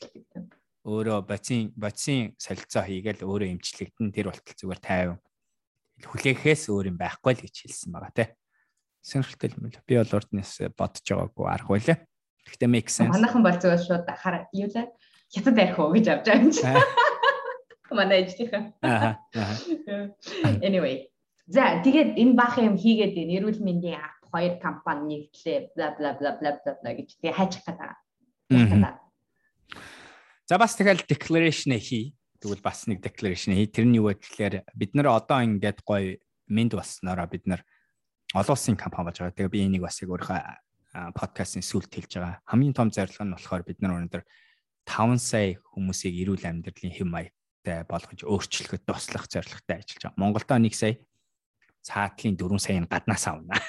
[0.84, 5.24] өөрөө бацин бацин солилцоо хийгээл өөрөө эмчлэгдэн тэр болтол зүгээр 50
[6.12, 8.26] хүлээхээс өөр юм байхгүй л гэж хэлсэн байгаа те.
[9.00, 9.80] Сонирхолтой юм л.
[9.88, 11.98] Би бол урднаас бодож байгаагүй арга байлаа.
[12.44, 13.12] Гэхдээ make sense.
[13.16, 14.92] Манайхан бол зүгээр шууд ахаар юу лээ
[15.32, 16.64] хятад арих уу гэж авч байгаа юм чи.
[17.96, 18.64] Манай ээжийнхээ.
[20.68, 21.08] Anyway.
[21.48, 26.52] За тэгээд энэ баах юм хийгээд эрүүл мэндийн хоёр компани нэгтлээ бла бла бла бла
[26.62, 28.96] бла гэж тэгээ хайчих гэдэг.
[30.48, 32.16] За бас тэгэл declaration хий.
[32.40, 33.68] Тэгвэл бас нэг declaration хий.
[33.68, 36.16] Тэр нь юу вэ гэхээр бид нар одоо ингээд гоё
[36.48, 37.62] мэд болсноороо бид нар
[38.32, 39.36] олон улсын компани болж байгаа.
[39.36, 42.40] Тэгээ би энийг бас яг өөрийнхөө подкастын сүлд хэлж байгаа.
[42.48, 44.24] Хамгийн том зорилго нь болохоор бид нар өнөөдөр
[44.88, 50.20] 5 сая хүмүүсийг эрүүл амьдралын хэм маягтай болгож өөрчлөхөд туслах зорилготой ажиллаж байгаа.
[50.20, 50.96] Монголдо 1 сая
[51.84, 53.60] цаатлын 4 саяны гаднаас авна.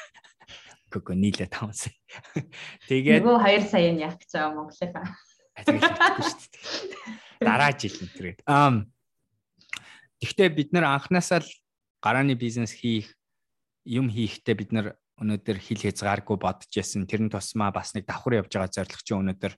[0.88, 1.96] Гүг нийлээ 5 сая.
[2.88, 5.06] Тэгээд нөгөө 2 сая нь гэж байгаа Монголынхаа.
[5.64, 7.44] Тэгээд хэлэхгүй шүү дээ.
[7.48, 8.40] Дараа жил энэ төргээд.
[8.48, 8.72] Аа.
[10.18, 11.50] Гэхдээ бид нар анханасаа л
[12.02, 13.14] гарааны бизнес хийх
[13.86, 14.86] юм хийхдээ бид нар
[15.18, 17.06] өнөөдөр хил хязгааргүй бодож ясэн.
[17.06, 19.52] Тэрэн тусмаа бас нэг давхар явж байгаа зорилго чи өнөөдөр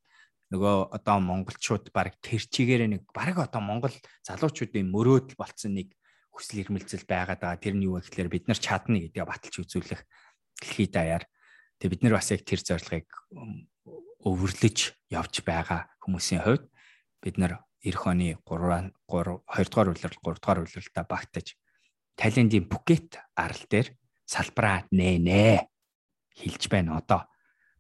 [0.51, 3.95] нөгөө одоо монголчууд баг тэр чигээр нэг баг одоо монгол
[4.27, 5.95] залуучуудын мөрөөдөл болцсон нэг
[6.33, 7.61] хүсэл эрмэлзэл байгаад байгаа.
[7.61, 10.01] Тэр нь юу вэ гэхээр бид нар чадна гэдгээ баталж үзүүлэх
[10.61, 11.25] дэлхийд даяар
[11.81, 13.09] тэгээ бид нар бас яг тэр зорилгыг
[14.21, 16.65] өвөрлөж явж байгаа хүмүүсийн хувьд
[17.25, 21.57] бид нар эх оны 3 3 2 дугаар үйлрэл 3 дугаар үйлрэлтэ багтаж
[22.21, 23.97] Талендийн Пукет арал дээр
[24.29, 25.65] салбараа нэ нэ
[26.37, 27.25] хилж байна одоо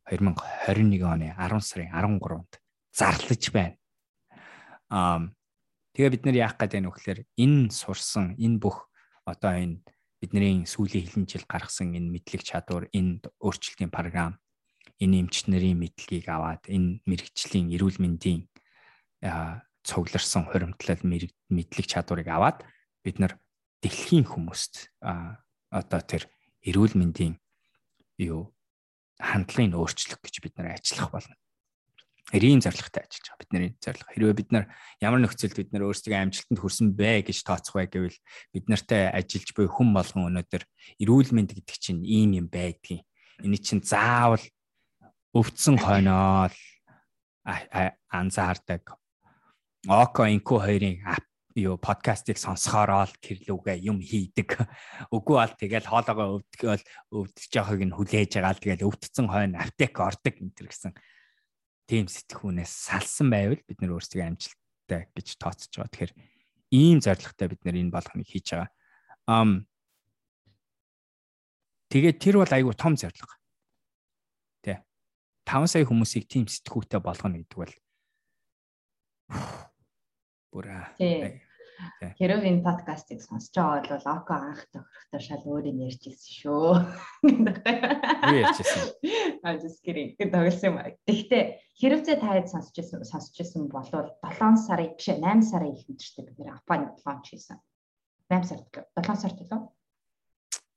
[0.08, 2.52] 2021 оны 10 сарын 13-нд
[2.90, 3.76] зарлаж байна.
[4.88, 5.28] Аа
[5.92, 8.88] тэгээ бид нар яах гээд байна вэ гэхээр энэ сурсан энэ бүх
[9.28, 9.84] одоо энэ
[10.20, 14.36] бидний сүүлийн хилэн жил гаргасан энэ мэдлэг чадвар, энэ өөрчлөлтийн програм,
[15.00, 18.44] энэ эмч нарын мэдлэгийг аваад энэ мэрэгчлийн эрүүл мэндийн
[19.80, 21.00] цугларсан хуримтлал
[21.48, 22.64] мэдлэг чадварыг аваад
[23.00, 23.40] бид нар
[23.80, 26.28] дэлхийн хүмүүст одоо тэр
[26.68, 27.40] эрүүл мэндийн
[28.20, 28.52] юу
[29.16, 31.36] хандлагын өөрчлөх гэж бид нар ажиллах болно.
[32.30, 34.10] Ийм зорилготой ажиллаж байгаа бидний зорилго.
[34.14, 34.64] Хэрвээ бид нар
[35.02, 38.18] ямар нөхцөлд бид нар өөрсдөө амжилтанд хүрсэн бэ гэж тооцох бай гэвэл
[38.54, 40.62] бид нартай ажиллаж буй хүн болгон өнөөдөр
[41.02, 43.02] эрүүл мэнд гэдэг чинь ийм юм байдгийг.
[43.42, 44.42] Энэ чинь заавал
[45.34, 46.54] өвдсөн хойноол
[48.14, 48.94] анзаардаг.
[49.90, 51.02] Око инку хоёрын
[51.58, 54.54] юу подкастыг сонсохороо л тэр лүгээ юм хийдэг.
[55.14, 59.98] Үгүй бол тэгэл хоолоогоо өвдгөөл өвдөж байгааг нь хүлээж байгаа л тэгэл өвдсөн хойно аптек
[59.98, 60.94] ордог энэ төр гэсэн
[61.90, 65.90] тийм сэтгхүүнээс салсан байвал бид нөр өөрсдөө амжилттай гэж тооцож байгаа.
[65.90, 66.14] Тэгэхээр
[66.70, 68.70] ийм зорилготой бид нэр энэ болгоныг хийж байгаа.
[69.26, 69.66] Ам
[71.90, 73.34] тэгээд тэр бол айгүй том зорилго.
[74.62, 74.86] Тэ.
[75.42, 77.74] 5 сая хүмүүсийг тийм сэтгхүүтэй болгоно гэдэг бол
[80.54, 80.66] бүр
[82.18, 86.68] Хэрвээ энэ подкастыг сонсож байгаа бол Око анх тохирохдоо шал өөрөө ярьж ирсэн шүү.
[88.28, 88.84] Юу ярьжсэн?
[89.44, 90.16] I'm just kidding.
[90.16, 90.76] Тоглосон юм.
[91.08, 91.42] Гэхдээ
[91.80, 96.36] хэрвээ та хэд сонсож ирсэн сонсож ирсэн бол 7 сарын биш 8 сарын ихэвчтэй бид
[96.40, 97.58] нэр апан лонч хийсэн.
[98.28, 98.64] 8 сард
[98.96, 99.60] 7 сард лөө?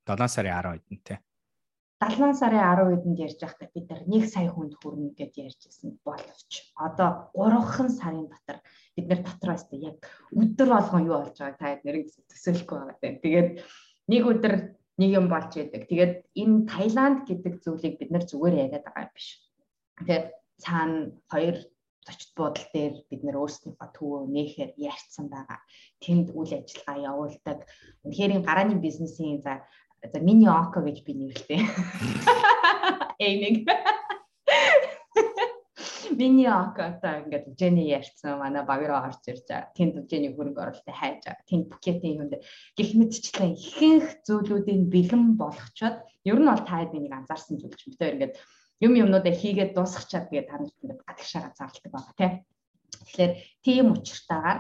[0.08, 1.20] 7 сарын 10 хэдэн тий.
[2.04, 6.52] 70 сарын 10 үедэнд ярьж байхдаа бид нар 1 сая хүнд хүрнэ гэж ярьжсэн боловч
[6.76, 8.58] одоо 3хан сарын дотор
[8.96, 9.98] бид нар дотроо өстө яг
[10.36, 13.16] өдөр болгон юу болж байгааг та нэрийг төсөөлөхгүй байгаа тийм.
[13.24, 13.50] Тэгээд
[14.12, 14.54] нэг өдөр
[15.00, 15.88] нэг юм болж идэг.
[15.88, 19.28] Тэгээд энэ Таиланд гэдэг зүйлийг бид нар зүгээр яриад байгаа юм биш.
[20.04, 20.26] Тэгээд
[20.60, 21.56] цаана хоёр
[22.06, 25.60] зочд буудал дээр бид нэр өөрсдийнхөө төвөө нээхээр ярьцсан байгаа.
[26.04, 27.60] Тэнд үйл ажиллагаа явуулдаг.
[28.04, 29.64] Үнэхээр гарааны бизнесийн за
[30.12, 31.62] за мини око гэж би нэрлэв.
[33.20, 33.70] Эйминг.
[36.14, 39.74] Миний аккаунтаа ингээд Жэни ярьсан манай баг руу орж ирж байгаа.
[39.74, 41.48] Тэнд Жэни хөрөнгө оруулалтыг хайж байгаа.
[41.50, 42.34] Тэнд букетийн юмд
[42.78, 45.98] гих мэдчлэн ихэнх зүйлүүдийн бэлэн болгочоод
[46.30, 48.36] ер нь бол та хэд нэг анзаарсан зүйл ч битээр ингээд
[48.86, 52.34] юм юмнуудаа хийгээд дуусгачаад тэгээд та нарт ингээд гадагшаа зарладаг байгаа тийм.
[53.08, 53.34] Тэгэхээр
[53.66, 54.60] тийм учиртайгаар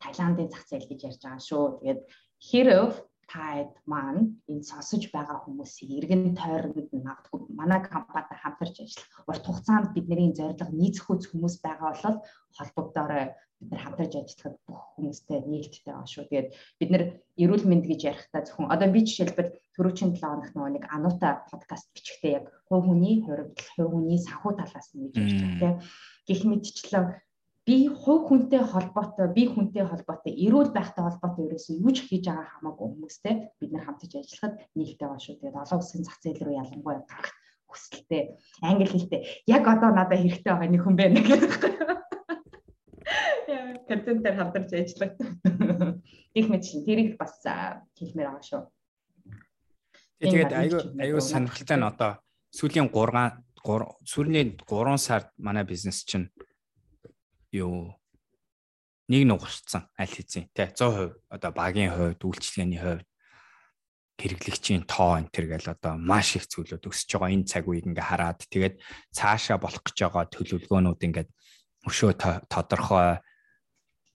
[0.00, 1.64] Таиландын зах зээл гэж ярьж байгаа шүү.
[1.82, 2.00] Тэгээд
[2.48, 2.92] хэрв
[3.32, 9.88] таад маань энэ сонсож байгаа хүмүүсийг эргэн тойронд магадгүй манай компанитай хамтарч ажиллах урт хугацаанд
[9.94, 12.18] бидний зорилго нийцэх үз хүмүүс байгаа бол
[12.56, 13.26] холбогдоорой
[13.60, 16.24] бид нар хамтарч ажиллахад бүх хүмүүстэй нээлттэй байгаа шүү.
[16.28, 16.48] Тэгээд
[16.80, 17.04] бид нар
[17.42, 21.88] эрүүл мэнд гэж ярихдаа зөвхөн одоо би жишээлбэл төрөөчийн 7 хоног нөгөө нэг ануута подкаст
[21.94, 25.74] бичихтэй яг хувь хүний хувьд хувь хүний санхүү талаас нь гэж ярьж байгаа тийм.
[26.28, 27.06] Гэх мэтчлэн
[27.64, 32.60] би хувь хүнтэй холбоотой, би хүнтэй холбоотой, эрүүл байхтай холбоотой ерөөсөө юу ч хийж байгаа
[32.60, 35.36] хамаагүй хүмүүстэй бид нар хамтаж ажиллахад нээлттэй байгаа шүү.
[35.40, 37.32] Тэгээд олон улсын зах зээл рүү ялангуяа гарах
[37.72, 38.22] хүсэлтэй,
[38.60, 39.20] англи хэлтэй.
[39.48, 41.42] Яг одоо надад хэрэгтэй байгаа нэг хүн байна гэх юм.
[43.48, 45.16] Яа, контентээр хамтарч ажиллах.
[46.36, 47.40] Их мэд шин тэрийг бас
[47.96, 48.62] хэлмээр байгаа шүү.
[50.20, 52.12] Тэгээд аюу аюу сонирхолтой нь одоо
[52.52, 53.40] сүүлийн 3
[54.04, 56.28] сүүлийн 3 сард манай бизнес чинь
[57.54, 57.94] юу
[59.08, 63.08] нэг нугасцсан аль хэзээ тий 100% одоо багийн хувьд үйлчлэгээний хувьд
[64.18, 67.34] хэрэглэгчийн тоо энэ төр гэл одоо маш их зүйлүүд өсөж байгаа.
[67.34, 68.78] Энэ цаг үеийг ингээ хараад тэгээд
[69.10, 71.30] цаашаа болох гэж байгаа төлөвлөгөөнүүд ингээд
[71.84, 72.12] өшөө
[72.46, 73.18] тодорхой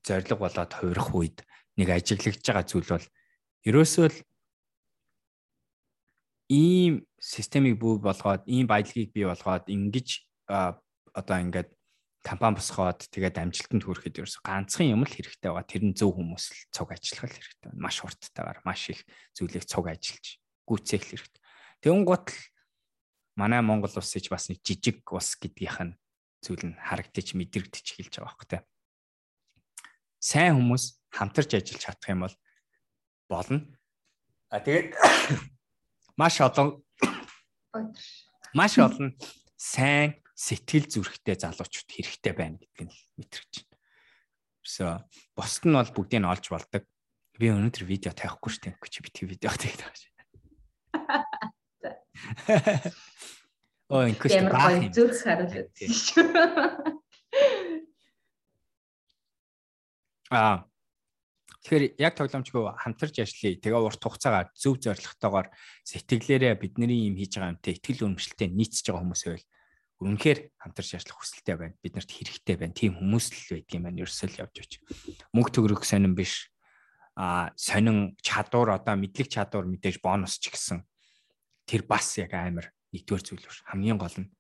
[0.08, 1.38] зориг болоод хувирах үед
[1.76, 3.08] нэг ажиглагдж байгаа зүйл бол
[3.68, 4.18] ерөөсөө л
[6.50, 10.08] ийм системийг бий болгоод ийм баялагийг бий болгоод ингэж
[10.48, 11.70] одоо ингээд
[12.22, 15.64] компани босгоод тэгээд амжилтанд хүрэхэд ерөөс ганцхан юм л хэрэгтэй байгаа.
[15.64, 17.72] Тэр нь зөв хүмүүс л цуг ажиллах л хэрэгтэй.
[17.80, 19.02] Маш хурдтайгаар маш их
[19.34, 20.26] зүйлийг цуг ажиллаж
[20.68, 21.42] гүйцээх хэрэгтэй.
[21.80, 22.40] Тэгүн гут л
[23.40, 25.94] манай Монгол улсыг бас нэг жижиг ус гэдгийнх нь
[26.44, 28.60] зүйл нь харагдаж мэдрэгдэж эхэлж байгаа байхгүй.
[30.20, 32.36] Сайн хүмүүс хамтарч ажиллаж чадах юм бол
[33.32, 33.60] болно.
[34.52, 34.92] А тэгээд
[36.20, 36.84] маш олон
[38.60, 39.16] маш олон
[39.56, 43.76] сайн сэтгэл зүрэхтэй залуучууд хэрэгтэй байна гэдг нь мэдрэж байна.
[44.64, 44.92] Ерөөсөө
[45.36, 46.88] босд нь бол бүгдийг нь олж болдог.
[47.36, 48.80] Би өнөөдөр видео тавихгүй шүү дээ.
[48.88, 50.16] Чи би тэг видео тавьдаг шүү.
[53.92, 54.48] Оо инкүст юм.
[54.96, 56.24] Зүрх харуулдаг шүү.
[60.32, 60.70] Аа
[61.60, 63.60] Тэгэхээр яг тоглоомчгүй хамтарч ажиллая.
[63.60, 65.52] Тэгээ урт хугацаагаар зөв зорилготойгоор
[65.84, 69.46] сэтгэлээрээ бидний юм хийж байгаа юмтай ихтгэл үнэмшилтэй нийцж байгаа хүмүүс байвал
[70.00, 71.76] үнэхээр хамтарч ажиллах хүсэлтэй байна.
[71.84, 72.76] Биднэрт хэрэгтэй байна.
[72.76, 74.02] Тийм хүмүүс л байдаг юм байна.
[74.04, 74.72] Ерөөсөө л явж оч.
[75.36, 76.48] Мөнгө төгрөг сонирн биш.
[77.20, 80.88] А сонин чадвар одоо мэдлэг чадвар мэдээж бонус ч гэсэн
[81.68, 83.60] тэр бас яг амар нэгдүгээр зүйл биш.
[83.68, 84.32] Хамгийн гол нь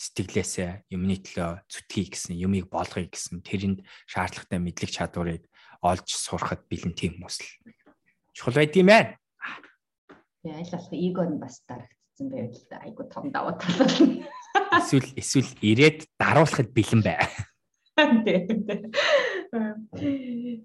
[0.00, 5.44] сэтгэлээсээ юмны төлөө зүтгэе гэсэн, юмыг болгоё гэсэн тэрэнд шаардлагатай мэдлэг чадварыг
[5.84, 7.48] олж сурахад бэлэн тийм хүмүүс л
[8.32, 9.20] чухал байд юм байна.
[10.40, 14.24] Тэгээ аль болох эго нь бас дарагдсан байвал айгу том даваа тал болно.
[14.54, 17.18] Эсвэл эсвэл ирээд даруулахад бэлэн бай.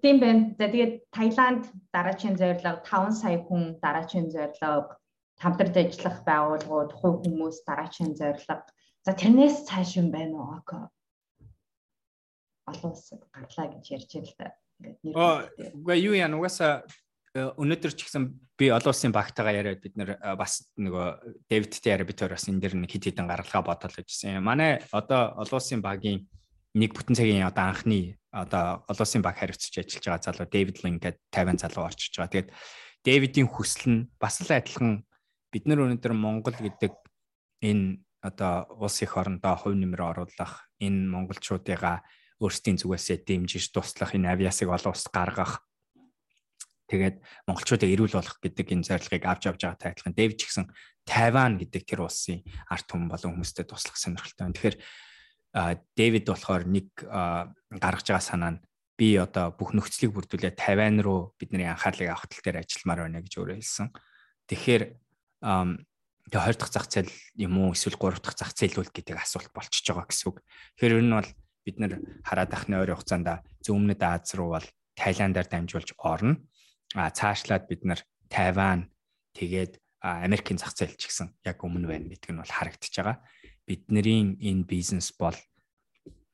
[0.01, 0.55] Тийм байна.
[0.57, 4.97] За тэгээд Таиланд дараачийн зорилго 5 сая хүн дараачийн зорилго
[5.41, 8.63] хамтарч ажиллах байгууллагууд, хувь хүмүүс дараачийн зорилго.
[9.05, 10.49] За тэрнээс цааш юм байна уу?
[10.59, 10.89] Око.
[12.69, 14.47] Олон улсад гарлаа гэж ярьж байна л да.
[14.79, 15.15] Ингээд нэр.
[15.15, 16.87] Оо, юу яа нугасаа э,
[17.35, 22.07] өнөөдөр ч гэсэн би олон улсын багтайгаа яриад бид нэр э, бас нөгөө Дэвидтэй яриа
[22.07, 24.39] бид хоёр бас энэ дэр нэг хит хитэн гаргалгаа бодол гэжсэн.
[24.39, 26.31] Манай одоо олон улсын багийн
[26.79, 30.95] нэг бүтэн цагийн одоо анхны одоо олон улсын баг хариуцж ажиллаж байгаа залуу Дэвид Лин
[30.95, 32.31] гэдэг 50 залуу орчиж байгаа.
[32.31, 32.49] Тэгээд
[33.03, 35.03] Дэвидийн хүсэл нь бас л адилхан
[35.51, 36.95] бид нар өнөөдөр Монгол гэдэг
[37.67, 41.99] энэ одоо улс их орондоо хувь нэмрээ оруулах энэ монголчуудыгаа
[42.39, 45.63] өөрсдийн зүгээсээ дэмжиж туслах энэ авиасыг олон улсад гаргах
[46.89, 47.15] тэгээд
[47.49, 50.69] монголчуудыг эрүүл болгох гэдэг энэ зорилгыг авч явж байгаа тайлхан Дэвид ч гэсэн
[51.05, 54.53] Тайван гэдэг тэр улсын арт түмэн болон хүмүүстэй туслах сонирхолтой.
[54.53, 54.77] Тэгэхээр
[55.97, 58.63] Дэвид болохоор нэг гаргаж байгаа санаа нь
[58.97, 63.33] би одоо бүх нөхцөлийг бүрдүүлээд Тайван руу бидний анхаарлыг авах тал дээр ажилламаар байна гэж
[63.37, 63.87] өөрөө хэлсэн.
[64.49, 64.83] Тэгэхээр
[66.31, 69.85] тэгээ 20 дахь зах зээл юм уу эсвэл 3 дахь зах зээлүүл гэдэг асуулт болчихж
[69.93, 70.37] байгаа гэсэн үг.
[70.79, 71.29] Тэгэхээр энэ бол
[71.65, 71.93] бид нэр
[72.25, 76.41] хараад ах нойр хугацаанд зүүмнэд Аз руу бол Таиландаар дамжуулж орно.
[76.95, 77.99] Цаашлаад бид нар
[78.31, 78.89] Тайван
[79.35, 83.17] тэгээд Америкийн зах зээл ч гэсэн яг өмнө байна гэдэг нь бол харагдаж байгаа.
[83.67, 85.35] Бидний энэ бизнес бол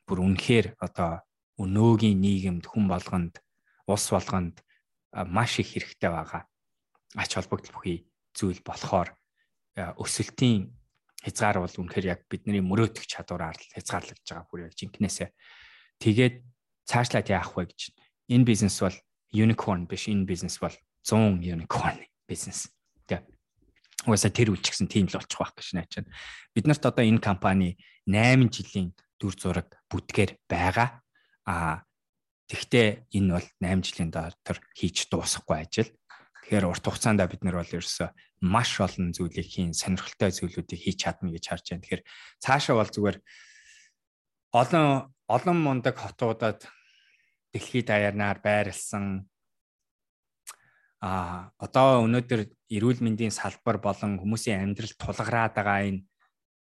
[0.06, 1.26] бүр үнэхээр одоо
[1.58, 3.41] өнөөгийн нийгэмд хүн болгонд
[3.89, 4.62] улс болгонд
[5.28, 6.45] маш их хэрэгтэй байгаа.
[7.17, 9.10] Ач холбогдол бүхий зүйл болохоор
[9.76, 10.71] өсөлтийн
[11.24, 15.30] хязгаар бол үнэхээр яг бидний мөрөөдөх чадвараар хязгаарлагдж байгаа бүр яг жинкнээсээ
[16.02, 16.36] тэгээд
[16.89, 17.82] цаашлаад яах вэ гэж
[18.34, 18.97] энэ бизнес бол
[19.33, 22.70] unicorn биш энэ бизнес бол 100 unicorn бизнес
[24.07, 26.07] угаасаа тэр үл ч гэсэн тийм л болчих واخ гэж найчаад.
[26.55, 27.75] Бид нарт одоо энэ компани
[28.07, 31.03] 8 жилийн дүр зураг бүтгээр байгаа.
[31.42, 31.83] А
[32.46, 35.90] тэгтээ энэ бол 8 жилийн дотор хийж дуусахгүй ажил.
[36.46, 38.09] Тэгэхээр урт хугацаанд бид нар бол ерөөсөө
[38.46, 41.83] маш олон зүйлийг хийн сонирхолтой зүйлүүдийг хийж чадна гэж харж байна.
[41.83, 42.07] Тэгэхээр
[42.38, 43.18] цаашаа бол зүгээр
[44.55, 46.70] олон олон мундаг хотуудад
[47.54, 49.28] дэлхийд даяарнаар байрлсан
[51.02, 56.02] а одоо өнөөдөр эрүүл мэндийн салбар болон хүмүүсийн амьдрал тулгараад байгаа энэ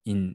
[0.07, 0.27] энэ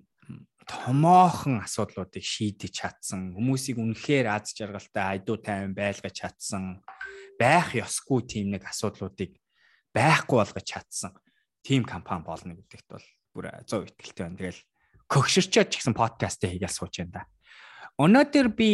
[0.68, 6.84] томоохон асуудлуудыг шийдэж чадсан хүмүүсийг үнэхээр аз жаргалтай айдуу тайван байлгаж чадсан
[7.40, 9.40] байх ёсгүй тийм нэг асуудлуудыг
[9.96, 11.12] байхгүй болгож чадсан
[11.64, 14.38] тийм компани болно гэдэгт бол бүр 100 итгэлтэй байна.
[14.38, 14.62] Тэгэл
[15.08, 17.24] көгшөрчөөд ч гэсэн подкаст хийгээл сууж байна да.
[18.04, 18.72] Өнөөдөр би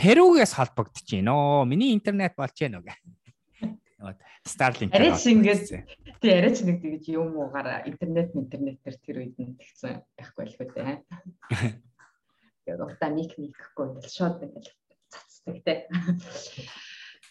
[0.00, 1.64] Перугээс холбогдож байна.
[1.68, 2.96] Миний интернет болж байна гэх.
[4.48, 5.84] Starlink арайч ингээд
[6.24, 11.04] тий арайч нэг тэгж юм уугаар интернет интернетээр тэр үед нь тэгсэн байхгүй л те.
[12.64, 14.68] Тэгээд угтаа мик микгүй ингээд шууд ингээд
[15.12, 15.74] цацдаг те.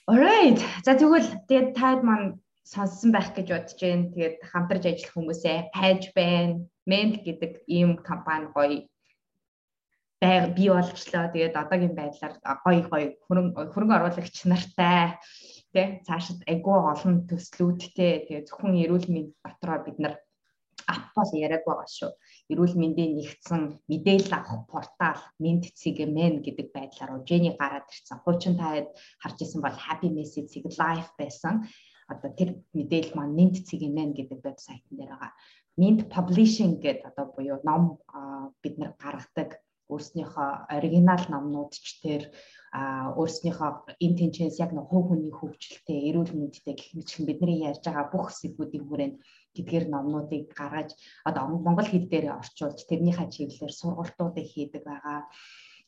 [0.05, 0.62] Alright.
[0.86, 4.13] За тэгвэл тэгээд таад маань сонссон байх гэж бодож байна.
[4.13, 6.69] Тэгээд хамтарч ажиллах хүмүүсээ хайж байна.
[6.86, 8.86] Mend гэдэг ийм компани гоё
[10.21, 11.32] байг бий болчлоо.
[11.32, 12.34] Тэгээд одоогийн байдлаар
[12.65, 15.15] гоё гоё хөрөнгө хөрөнгө оруулагч нартай
[15.73, 20.15] тий цаашид айгүй олон төслүүдтэй тэгээ зөвхөн эрүүл мэнд дотроо бид нар
[20.89, 22.12] ап бол яриаг байгаа шүү.
[22.51, 28.17] Эрүүл мэндийн нэгдсэн мэдээлэл авах портал Mint CGMN гэдэг байдлаар Ужэний гараад ирсэн.
[28.25, 28.89] Хуучин таад
[29.21, 31.69] харж исэн бол Happy Message Live байсан.
[32.10, 35.32] Одоо тэр мэдээлэл маань Mint CGMN гэдэг вебсайтн дээр байгаа.
[35.77, 38.01] Mint Publishing гэдэг одоо буюу ном
[38.65, 42.23] бид нар гаргадаг өөрснийхөө оригинал номнууд ч тэр
[42.69, 47.65] а өөрснийхөө эн тэнцээс яг нэг хувь хүний хөгжилтэй эрүүл мэндтэй гэх мэт шиг бидний
[47.65, 49.17] ярьж байгаа бүх сэдвүүдийн хүрээнд
[49.58, 50.93] тэдгээр номнуудыг гаргаж
[51.25, 55.25] одоо монгол хэл дээр орчуулж тэрнийхээ чиглэлээр сургалтуудыг хийдэг байгаа.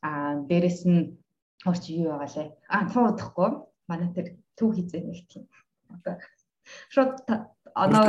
[0.02, 1.22] А дээрэс нь
[1.70, 2.50] орч юу байгаа лээ.
[2.74, 3.50] А туудахгүй
[3.86, 5.46] манай тэр төв хизээ нэг тийм.
[5.94, 6.18] Одоо
[6.90, 7.14] шууд
[7.78, 8.02] оноо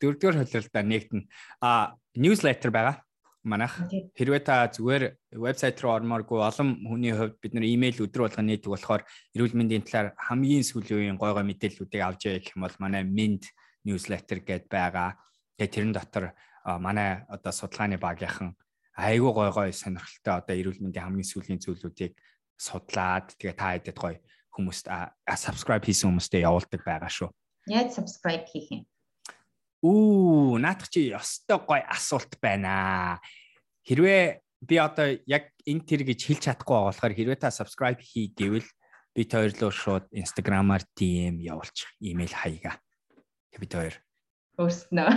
[0.00, 1.20] дөрөвдүгээр хөлрөлтөө нэгтэн
[1.60, 3.04] а newsletter байгаа
[3.44, 3.76] манайх
[4.16, 8.72] хэрвээ та зүгээр вебсайт руу ормооргүй олон хүний хувьд бид нар имэйл өдөр болгон нээдэг
[8.72, 9.02] болохоор
[9.36, 13.04] эрүүл мэндийн талаар хамгийн сүүлийн үеийн гой гой мэдээллүүдийг авч яа гэх юм бол манай
[13.04, 13.44] Mind
[13.84, 15.20] newsletter гэдээ байгаа.
[15.60, 16.32] Тэгээ тэрэн дотор
[16.80, 18.56] манай одоо судалгааны багийнхан
[18.96, 22.16] айгүй гой гой сонирхолтой одоо эрүүл мэндийн хамгийн сүүлийн зүйлүүдийг
[22.56, 24.24] судлаад тэгээ та хэдэд гой
[24.56, 24.88] хүмүүст
[25.36, 27.28] subscribe хийсэн хүмүүстээ явуулдаг байгаа шүү.
[27.68, 28.82] Яаж subscribe хийх юм?
[29.84, 33.20] Үү, наадах чи ёстой гой асуулт байна.
[33.84, 38.32] Хэрвээ би одоо яг энэ тэр гэж хэлж чадахгүй байгаа болохоор хэрвээ та subscribe хий
[38.32, 38.64] гэвэл
[39.12, 41.92] би тойрлоо шууд Instagram-аар DM явуулчих.
[42.00, 42.80] Имэйл хаяга.
[43.60, 43.94] Бид хоёр
[44.56, 45.12] өөрснөө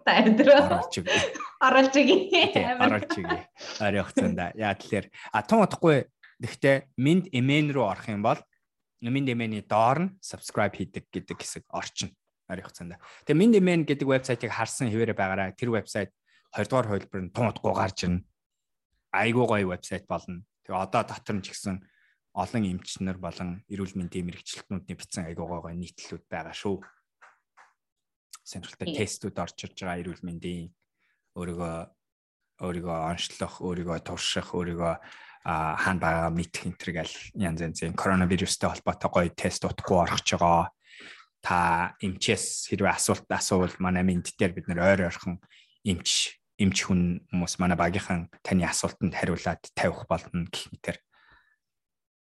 [0.00, 1.20] Та өдрөө оруулж өгье.
[1.60, 2.44] оруулж өгье.
[2.80, 3.40] Оруулж өгье.
[3.84, 4.40] Орой хугацаанд.
[4.56, 6.08] Яа тэгэхээр а тун утахгүй
[6.40, 8.40] гэхдээ минд эмэн рүү орох юм бол
[9.04, 12.16] минд эмэний доор нь subscribe хийдэг гэдэг хэсэг орчин
[12.50, 12.98] ойрын хугацаанд.
[13.24, 16.10] Тэгээ минд эмэн гэдэг вебсайтыг харсан хэвээрээ байгаараа тэр вебсайт
[16.50, 18.26] 20 дугаар хөлбөр нь тун утахгүй гарч ирнэ.
[19.14, 20.42] Айгуу гоё вебсайт болно.
[20.66, 21.78] Тэгээ одоо дотор нь ч гэсэн
[22.34, 26.82] олон эмчнэр болон эрүүл мэндийн мэрэгчлэтнүүдний бичсэн айгуу гоё нийтлүүд байгаа шүү.
[28.42, 30.74] Сонирхолтой тестүүд орж ирж байгаа эрүүл мэндийн
[31.38, 31.74] өөрийгөө
[32.60, 34.94] өөрийгөө онцлох, өөрийгөө турших, өөрийгөө
[35.44, 40.68] хаана байгаа мэдэх энэ гэл янз янзын коронавирустай холбоотой гоё тест утгагүй ч байгаа.
[41.40, 45.40] Та эмчээс хэрвээ асуулт асуувал манай мэд дээр бид нэр ойр ойрхон
[45.84, 51.00] эмч эмч хүн хүмүүс манай багийнхан таны асуултанд хариулаад тавих болно гэх мэтэр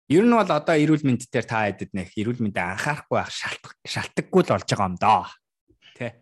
[0.06, 3.90] Ер нь бол одоо эрүүл мэнд дээр та хэдэд нэх эрүүл мэндэд анхаарахгүй байх шалтгаан
[3.90, 5.26] шалтгаггүй л болж байгаа юм доо.
[5.98, 6.22] Тэ.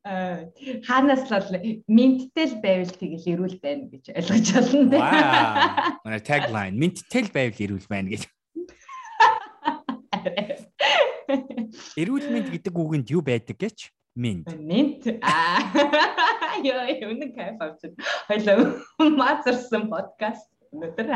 [0.08, 0.48] Аа
[0.88, 1.52] хаанаас л
[1.92, 4.88] мэдтэй л байвал тэгэл эрүүл байна гэж ойлгож байна.
[4.88, 6.00] Вау.
[6.08, 8.24] Манай tagline мэдтэй л байвал эрүүл байна гэж.
[12.00, 13.92] Эрүүл мэнд гэдэг үгэнд юу байдаг гэж?
[14.14, 14.52] Мэнд.
[14.52, 15.20] Мэнд.
[15.24, 15.64] Аа.
[16.62, 17.96] Юу нэг кайф авчих.
[18.28, 21.08] Хойлоо мазарсан подкаст өнөөдөр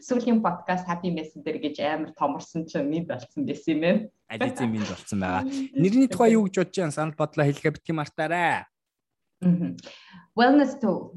[0.00, 4.00] сүүлийн подкаст Happy Messenger гэж амар томорсон чинь минь болцсон байсан юм байна.
[4.32, 5.44] Ализийн минь болцсон байгаа.
[5.80, 8.64] Нэрний тухай юу гэж бодож байгаа санал бодлоо хэлгээ битгий мартаарай.
[10.32, 11.12] Wellness to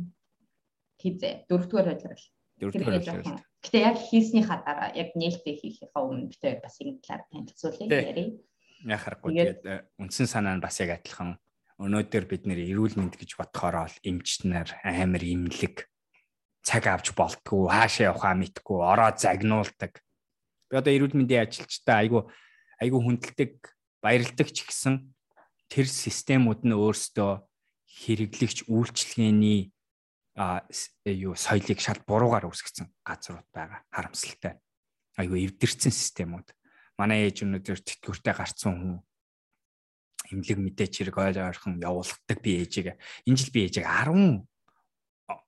[0.99, 2.25] хизээ дөрөвдүгээр ажиллал.
[2.59, 3.46] Дөрөвдүгээр ажиллал.
[3.63, 8.29] Гэтэ яг хийснийхаа дараа яг нээлттэй хийхийнхаа өмнө битээ бас энэ талаар танилцуулъя ярий.
[8.85, 11.41] Яг харахгүй тэгээд э, үндсэн санаа нь бас яг адилхан.
[11.81, 15.89] Өнөөдөр бид нэр эрүүл мэнд гэж бодохоор бол эмчтнэр амар имлэг
[16.65, 20.01] цаг авч болтгоо хаашаа явахаа мэдгүй ороод загнуулдаг.
[20.69, 22.29] Би одоо эрүүл мэндийн ажилчтай айгу
[22.81, 23.53] айгу хүндэлдэг
[24.01, 25.13] баярлдаг ч гэсэн
[25.71, 27.31] тэр системүүд нь өөрсдөө
[27.87, 29.71] хэрэглэгч үйлчлэгээний
[30.37, 34.61] юу соёлыг шал буруугаар үүсгэсэн газрууд байгаа харамсалтай.
[35.17, 36.53] Айгу эвдэрсэн системүүд.
[37.01, 38.93] Манай ээж өнөөдөр тэтгэвртэй гарцсан хүн
[40.29, 43.01] эмнэлэг мэдээч хэрэг ойл ойрхон явуулдаг би ээжийг.
[43.25, 44.45] Энэ жил би ээжийг 10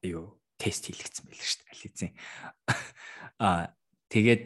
[0.09, 2.13] юу тест хийлгэсэн байл шүү дээ ализийн.
[3.37, 3.69] Аа
[4.13, 4.43] тэгээд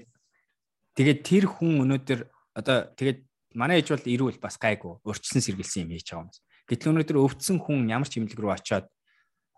[0.99, 2.19] тэгээд тэр хүн өнөөдөр
[2.59, 3.19] одоо тэгээд
[3.55, 6.31] манай ээж бол ирүүл бас гайгүй урьдчилан сэргэлсэн юм хийж байгаа юм.
[6.67, 8.87] Гэтэл өнөөдөр өвдсөн хүн ямар ч имлэг рүү очиод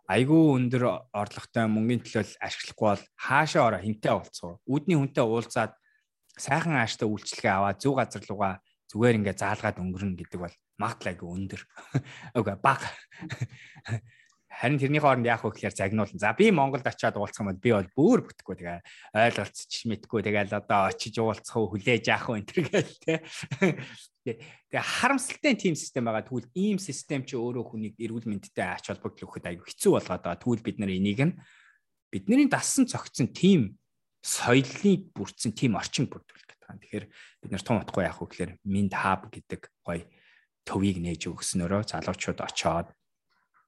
[0.06, 0.84] айгүй өндөр
[1.14, 4.62] орлоготой мөнгөний төлөө ашиглахгүй бол хаашаа ороо хинтээ уулзах.
[4.70, 5.74] Үүдний хүнтэй уулзаад
[6.38, 8.54] сайхан ааштай үйлчлэгээ аваад зөв газар руугаа
[8.92, 11.62] зүгээр ингээ заалгаад өнгөрнө гэдэг бол магадлал айгүй өндөр.
[12.38, 12.82] Үгүй баг.
[14.56, 16.22] Харин тэрний хооронд яах вэ гэхээр загнуулна.
[16.22, 18.80] За би Монголд очиад уулзах юм бол би бол бүр бүтэхгүй тэгээ
[19.12, 23.14] ойлголцож мэдгүй тэгээл одоо очиж уулзах уу хүлээж яах уу энэ гээл те.
[24.26, 26.26] Тэгээ харамсалтай тим систем байгаа.
[26.26, 30.42] Тэгвэл ийм систем чи өөрөө хүнийг эрүүл мэндтэй ач холбогдол өгөхөд аягүй хэцүү болгоод байгаа.
[30.42, 31.38] Тэгвэл бид нар энийг нь
[32.10, 33.78] бидний дассан цогцсон тим
[34.26, 36.82] соёлыг бүрдсэн тим орчин бүрдүүлэх гэдэг юм.
[36.82, 37.06] Тэгэхээр
[37.46, 40.02] бид нар тун утгагүй яах вэ гэхээр минд хаб гэдэг гоё
[40.66, 42.90] төвийг нээж өгснөөрөө залуучууд очоод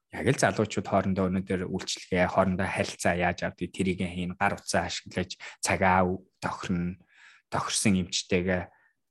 [0.09, 5.37] яг л залуучууд хоорондоо өнөөдөр үйлчлэгээ хоорондоо харилцаа яаж авдгийг тэрийг хийн гар утсаа ашиглаж
[5.61, 6.09] цагаа
[6.41, 6.97] тохирно
[7.53, 8.61] тохирсон эмчтэйгээ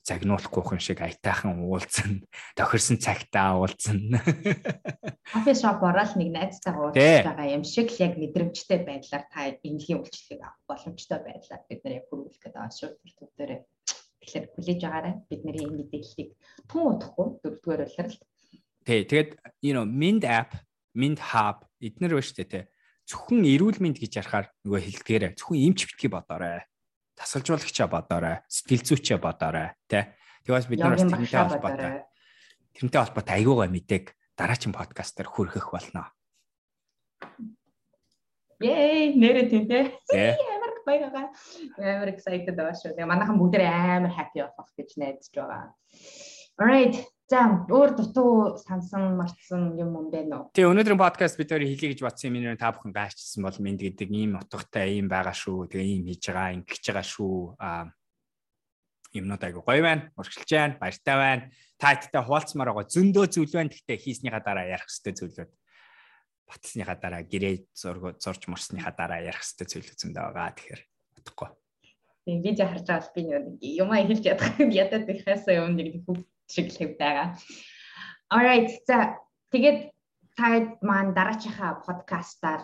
[0.07, 2.23] загнуулахгүй шиг аятайхан уулзна.
[2.55, 4.23] Тохирсон цагтаа уулзна.
[5.35, 9.99] Кофе шоп ороод нэг найзтайгаа уулзж байгаа юм шиг л яг мэдрэмжтэй байдлаар та эмнэлгийн
[9.99, 13.53] үйлчлэгийг авах боломжтой байдлаар бид нар яг хөрвүүлэх гэдэг аа шүү тэр төв дээр
[14.23, 15.15] тэгэхээр хүлээж байгаарай.
[15.27, 16.31] Бидний энэ мэдээллийг
[16.71, 18.23] тун удахгүй дөрөвдүгээр улиралд.
[18.87, 19.31] Тий, тэгээд
[19.67, 20.55] you know Mind app
[20.95, 22.61] Mind Hub эднэр ба штэ те.
[23.11, 25.33] Зөвхөн эрүүл мэнд гэж ярахаар нөгөө хэлдгээрээ.
[25.39, 26.63] Зөвхөн эмч битгий бодоорой.
[27.17, 28.45] Тасалжуулагчаа бодоорой.
[28.47, 30.15] Сэтгэл зүйчээ бодоорой те.
[30.45, 31.91] Тэгээс бид нар бас тэрнтэй холбоотой.
[32.77, 36.13] Тэрнтэй холбоотой айгуугаа мэдээг дараагийн подкастаар хүргэх болно.
[38.61, 39.97] Yay, нэрэ тэнтэй.
[40.13, 41.27] Амар баягаа.
[41.81, 43.01] Амар excited байгаа шүү.
[43.05, 45.73] Манайхан бүгд амар happy болох гэж найдаж байгаа.
[46.61, 46.97] Alright.
[47.27, 50.55] За өөр дутуу сансан марцсан юм юм бэ нөө.
[50.55, 54.07] Тэгээ өнөөдрийн подкаст бид хоёр хэлье гэж бодсон юм та бүхэн гайчсан бол минь гэдэг
[54.15, 55.67] ийм утгатай ийм байгаа шүү.
[55.67, 57.35] Тэгээ ийм хийж байгаа, ингэж байгаа шүү.
[57.59, 57.91] Аа
[59.11, 60.07] юмнууд айгу гоё байна.
[60.15, 60.79] Урагшилж байна.
[60.79, 61.51] Баяртай байна.
[61.83, 62.95] Та иттэй хуваалцмаар байгаа.
[62.95, 63.75] Зөндөө зүйл байна.
[63.75, 65.51] Гэхдээ хийснийхаа дараа ярих хэрэгтэй зүйлүүд.
[66.47, 70.55] Батсныхаа дараа гэрээ зург зурж морсныхаа дараа ярих хэрэгтэй зүйл зөндөө байгаа.
[70.55, 70.83] Тэгэхээр
[71.19, 71.51] утгагүй.
[72.23, 73.45] Тийм видео харж байгаа би нэг
[73.83, 77.37] юм хэлж ядах ядаад ихээс юм нэг хүүхд шиг л байгаа.
[78.33, 78.71] Alright.
[78.87, 79.19] За
[79.53, 79.91] тэгээд
[80.37, 82.63] та маань дараачихаа подкастаар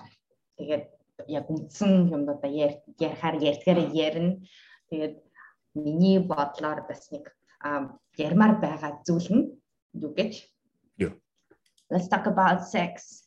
[0.59, 0.87] тэгээд
[1.29, 4.43] яг үндсэн юмудаа ярихаар ярьдгаар ярина.
[4.91, 5.23] Тэгээд
[5.75, 7.31] миний бодлоор бас нэг
[8.19, 9.45] ярмаар байгаа зүйл нь
[9.95, 10.33] юу гэж?
[10.99, 11.13] Юу?
[11.91, 13.23] Let's talk about sex.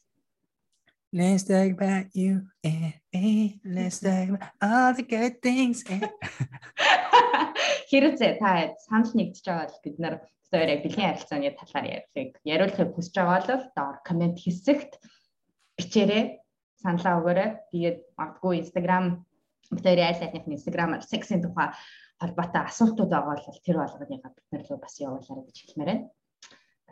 [1.15, 3.61] Let's talk about you and me.
[3.63, 5.83] Let's talk about all the good things.
[7.89, 10.15] Хэрэгцээ та санал нэгдэж байгаа бол бид нар
[10.53, 15.01] өөр яг бэлгийн харилцааны талаар ярихыг яриулахыг хүсэж байгаа бол доор комент хэсэгт
[15.77, 16.41] бичээрэй.
[16.81, 17.49] Саналаа өгөөрэй.
[17.71, 19.25] Тэгээд магадгүй Instagram
[19.71, 21.73] хоёрын айл айлных Instagram-аар сексийн тухай
[22.21, 26.05] холбоотой асуултууд байгаа бол тэр болгоныгаа бид нар руу бас явуулаарай гэж хэлмээр байна.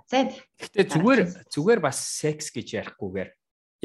[0.09, 0.31] Зэд.
[0.59, 3.29] Гэтэ зүгээр зүгээр бас секс гэж ярихгүйгээр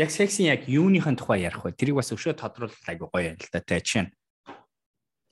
[0.02, 1.78] яг сексийн яг юуныхын тухай ярих вэ?
[1.78, 3.62] Тэрийг бас өшөө тодруулах айгу гоё юм л да.
[3.62, 4.10] Тэ чинь.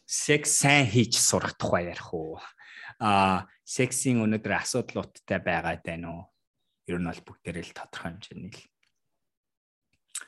[0.07, 2.39] Секс сайн хийж сурах тухай ярих уу?
[3.01, 6.23] Аа, сексийн өнөөдөр асуудлуудтай байгаад байна уу?
[6.89, 8.65] Ер нь бол бүгдээрээ л тодорхой хэмжээний л.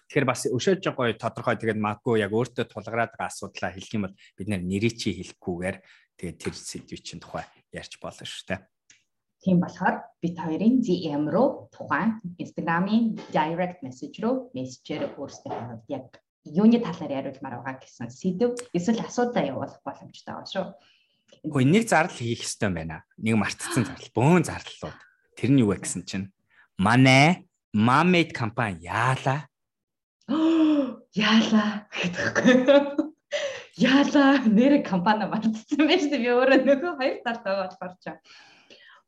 [0.09, 4.17] Тэгэхээр бас өшөөж гоё тодорхой тэгээд магадгүй яг өөртөө тулгараад байгаа асуудлаа хэлэх юм бол
[4.37, 5.77] бид нэрийг чи хэлэхгүйгээр
[6.21, 8.61] тэгээд тэр сэдвийн тухай ярьж болно шүү дээ.
[9.39, 16.83] Тийм болохоор бид хоёрын DM руу тухайн Instagram-ийн direct message руу мессежээр өөрсдөө яг юуны
[16.83, 20.67] талаар яриулмаар байгаа гэсэн сэдв эсвэл асуудал явуулах боломжтой байгаа шүү.
[21.45, 23.05] Хөөе нэг зардал хийх хэрэгтэй байна.
[23.19, 24.99] Нэг мартцсан зардал, бөөн зардалууд.
[25.39, 26.33] Тэр нь юу вэ гэсэн чинь
[26.79, 29.47] манай Mamade компани яалаа.
[31.13, 32.35] Яалаа гэдэг.
[33.79, 38.07] Яалаа нэр компани мартцсан байж би өөрөө нөгөө хоёр талд байгаа болохоор ч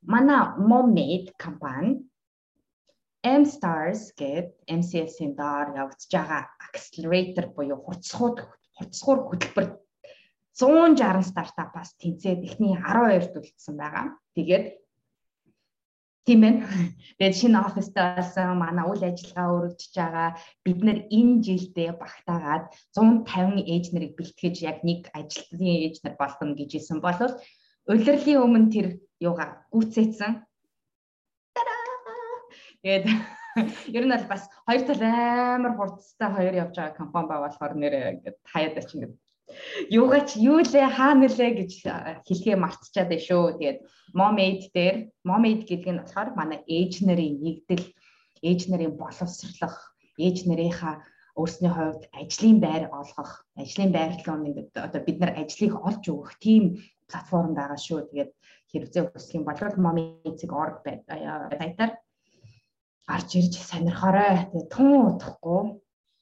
[0.05, 2.05] манай Momade компани
[3.25, 8.45] M Stars гээд MCS-ийн доор явагдаж байгаа accelerator буюу хурцсууд
[8.77, 9.67] хурцсуур хөтөлбөр
[10.61, 14.07] 160 стартапаас тэнцээд эхний 12-т үлдсэн байгаа.
[14.37, 14.65] Тэгээд
[16.29, 16.55] тийм ээ.
[17.19, 20.29] Тэгээд шинэ оффистай болсон манай үйл ажиллагаа өргөжж байгаа.
[20.65, 26.55] Бид нэр энэ жилдээ багтаагаад 150 ээж нарыг бэлтгэж яг нэг ажилтны ээж нар болгоно
[26.55, 27.33] гэж хэлсэн болов
[27.91, 28.87] улирлын өмнө тэр
[29.19, 30.33] юугаа гүцээсэн.
[32.85, 33.05] Тэгээд
[33.97, 37.95] ер нь бол бас хоёр тал амар хурцтай хоёр явж байгаа компани байгаа болохоор нэр
[38.15, 39.15] ингээд хаяад ач ингээд
[39.91, 41.73] юугаач юу лээ хаа нэлээ гэж
[42.27, 43.45] хэлхээ мартчихад байна шүү.
[43.59, 43.79] Тэгээд
[44.15, 47.87] Momade дээр Momade гэдэг нь болохоор манай ээж нарын нэгдэл,
[48.43, 49.77] ээж нарын боловсрлох,
[50.19, 50.95] ээж нарийнхаа
[51.39, 56.65] өөрсний хувьд ажлын байр олгох, ажлын байрлал ингээд одоо бид нар ажлыг олж өгөх тийм
[57.09, 58.11] платформ байгаа шүү.
[58.11, 58.31] Тэгээд
[58.71, 61.93] хэрэгцээ өсөх юм бол момицэг орг байтаар
[63.07, 64.51] гарч ирж сонирхорой.
[64.51, 65.63] Тэгээ тун удахгүй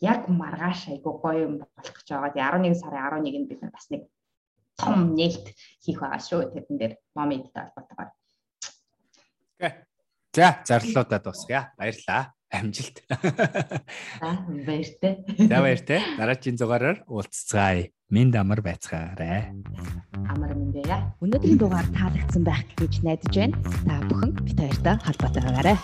[0.00, 2.30] яг маргааш айгу гоё юм болох гэж байгаа.
[2.34, 4.02] Тэгээ 11 сарын 11-нд бид бас нэг
[4.78, 5.46] том нээлт
[5.82, 6.40] хийх байгаа шүү.
[6.54, 8.10] Тэрэн дээр момидтай холбоотойгоор.
[9.58, 9.72] Окей.
[10.34, 11.74] За, зарлуудад дуусгая.
[11.78, 12.34] Баярлалаа.
[12.50, 13.02] Амжилт.
[13.10, 14.30] За,
[14.64, 15.12] баяртай.
[15.36, 16.00] За, баяртай.
[16.16, 17.90] Дараагийн зугаараар уулзцгаая.
[18.08, 19.52] Минь дамар байцгаарай.
[20.30, 21.12] Амар минь яа.
[21.20, 23.60] Өнөөдрийн дугаар таалагдсан байх гэж найдаж байна.
[23.84, 25.76] Та бүхэн бит хоёртой холбоотой байгаарай.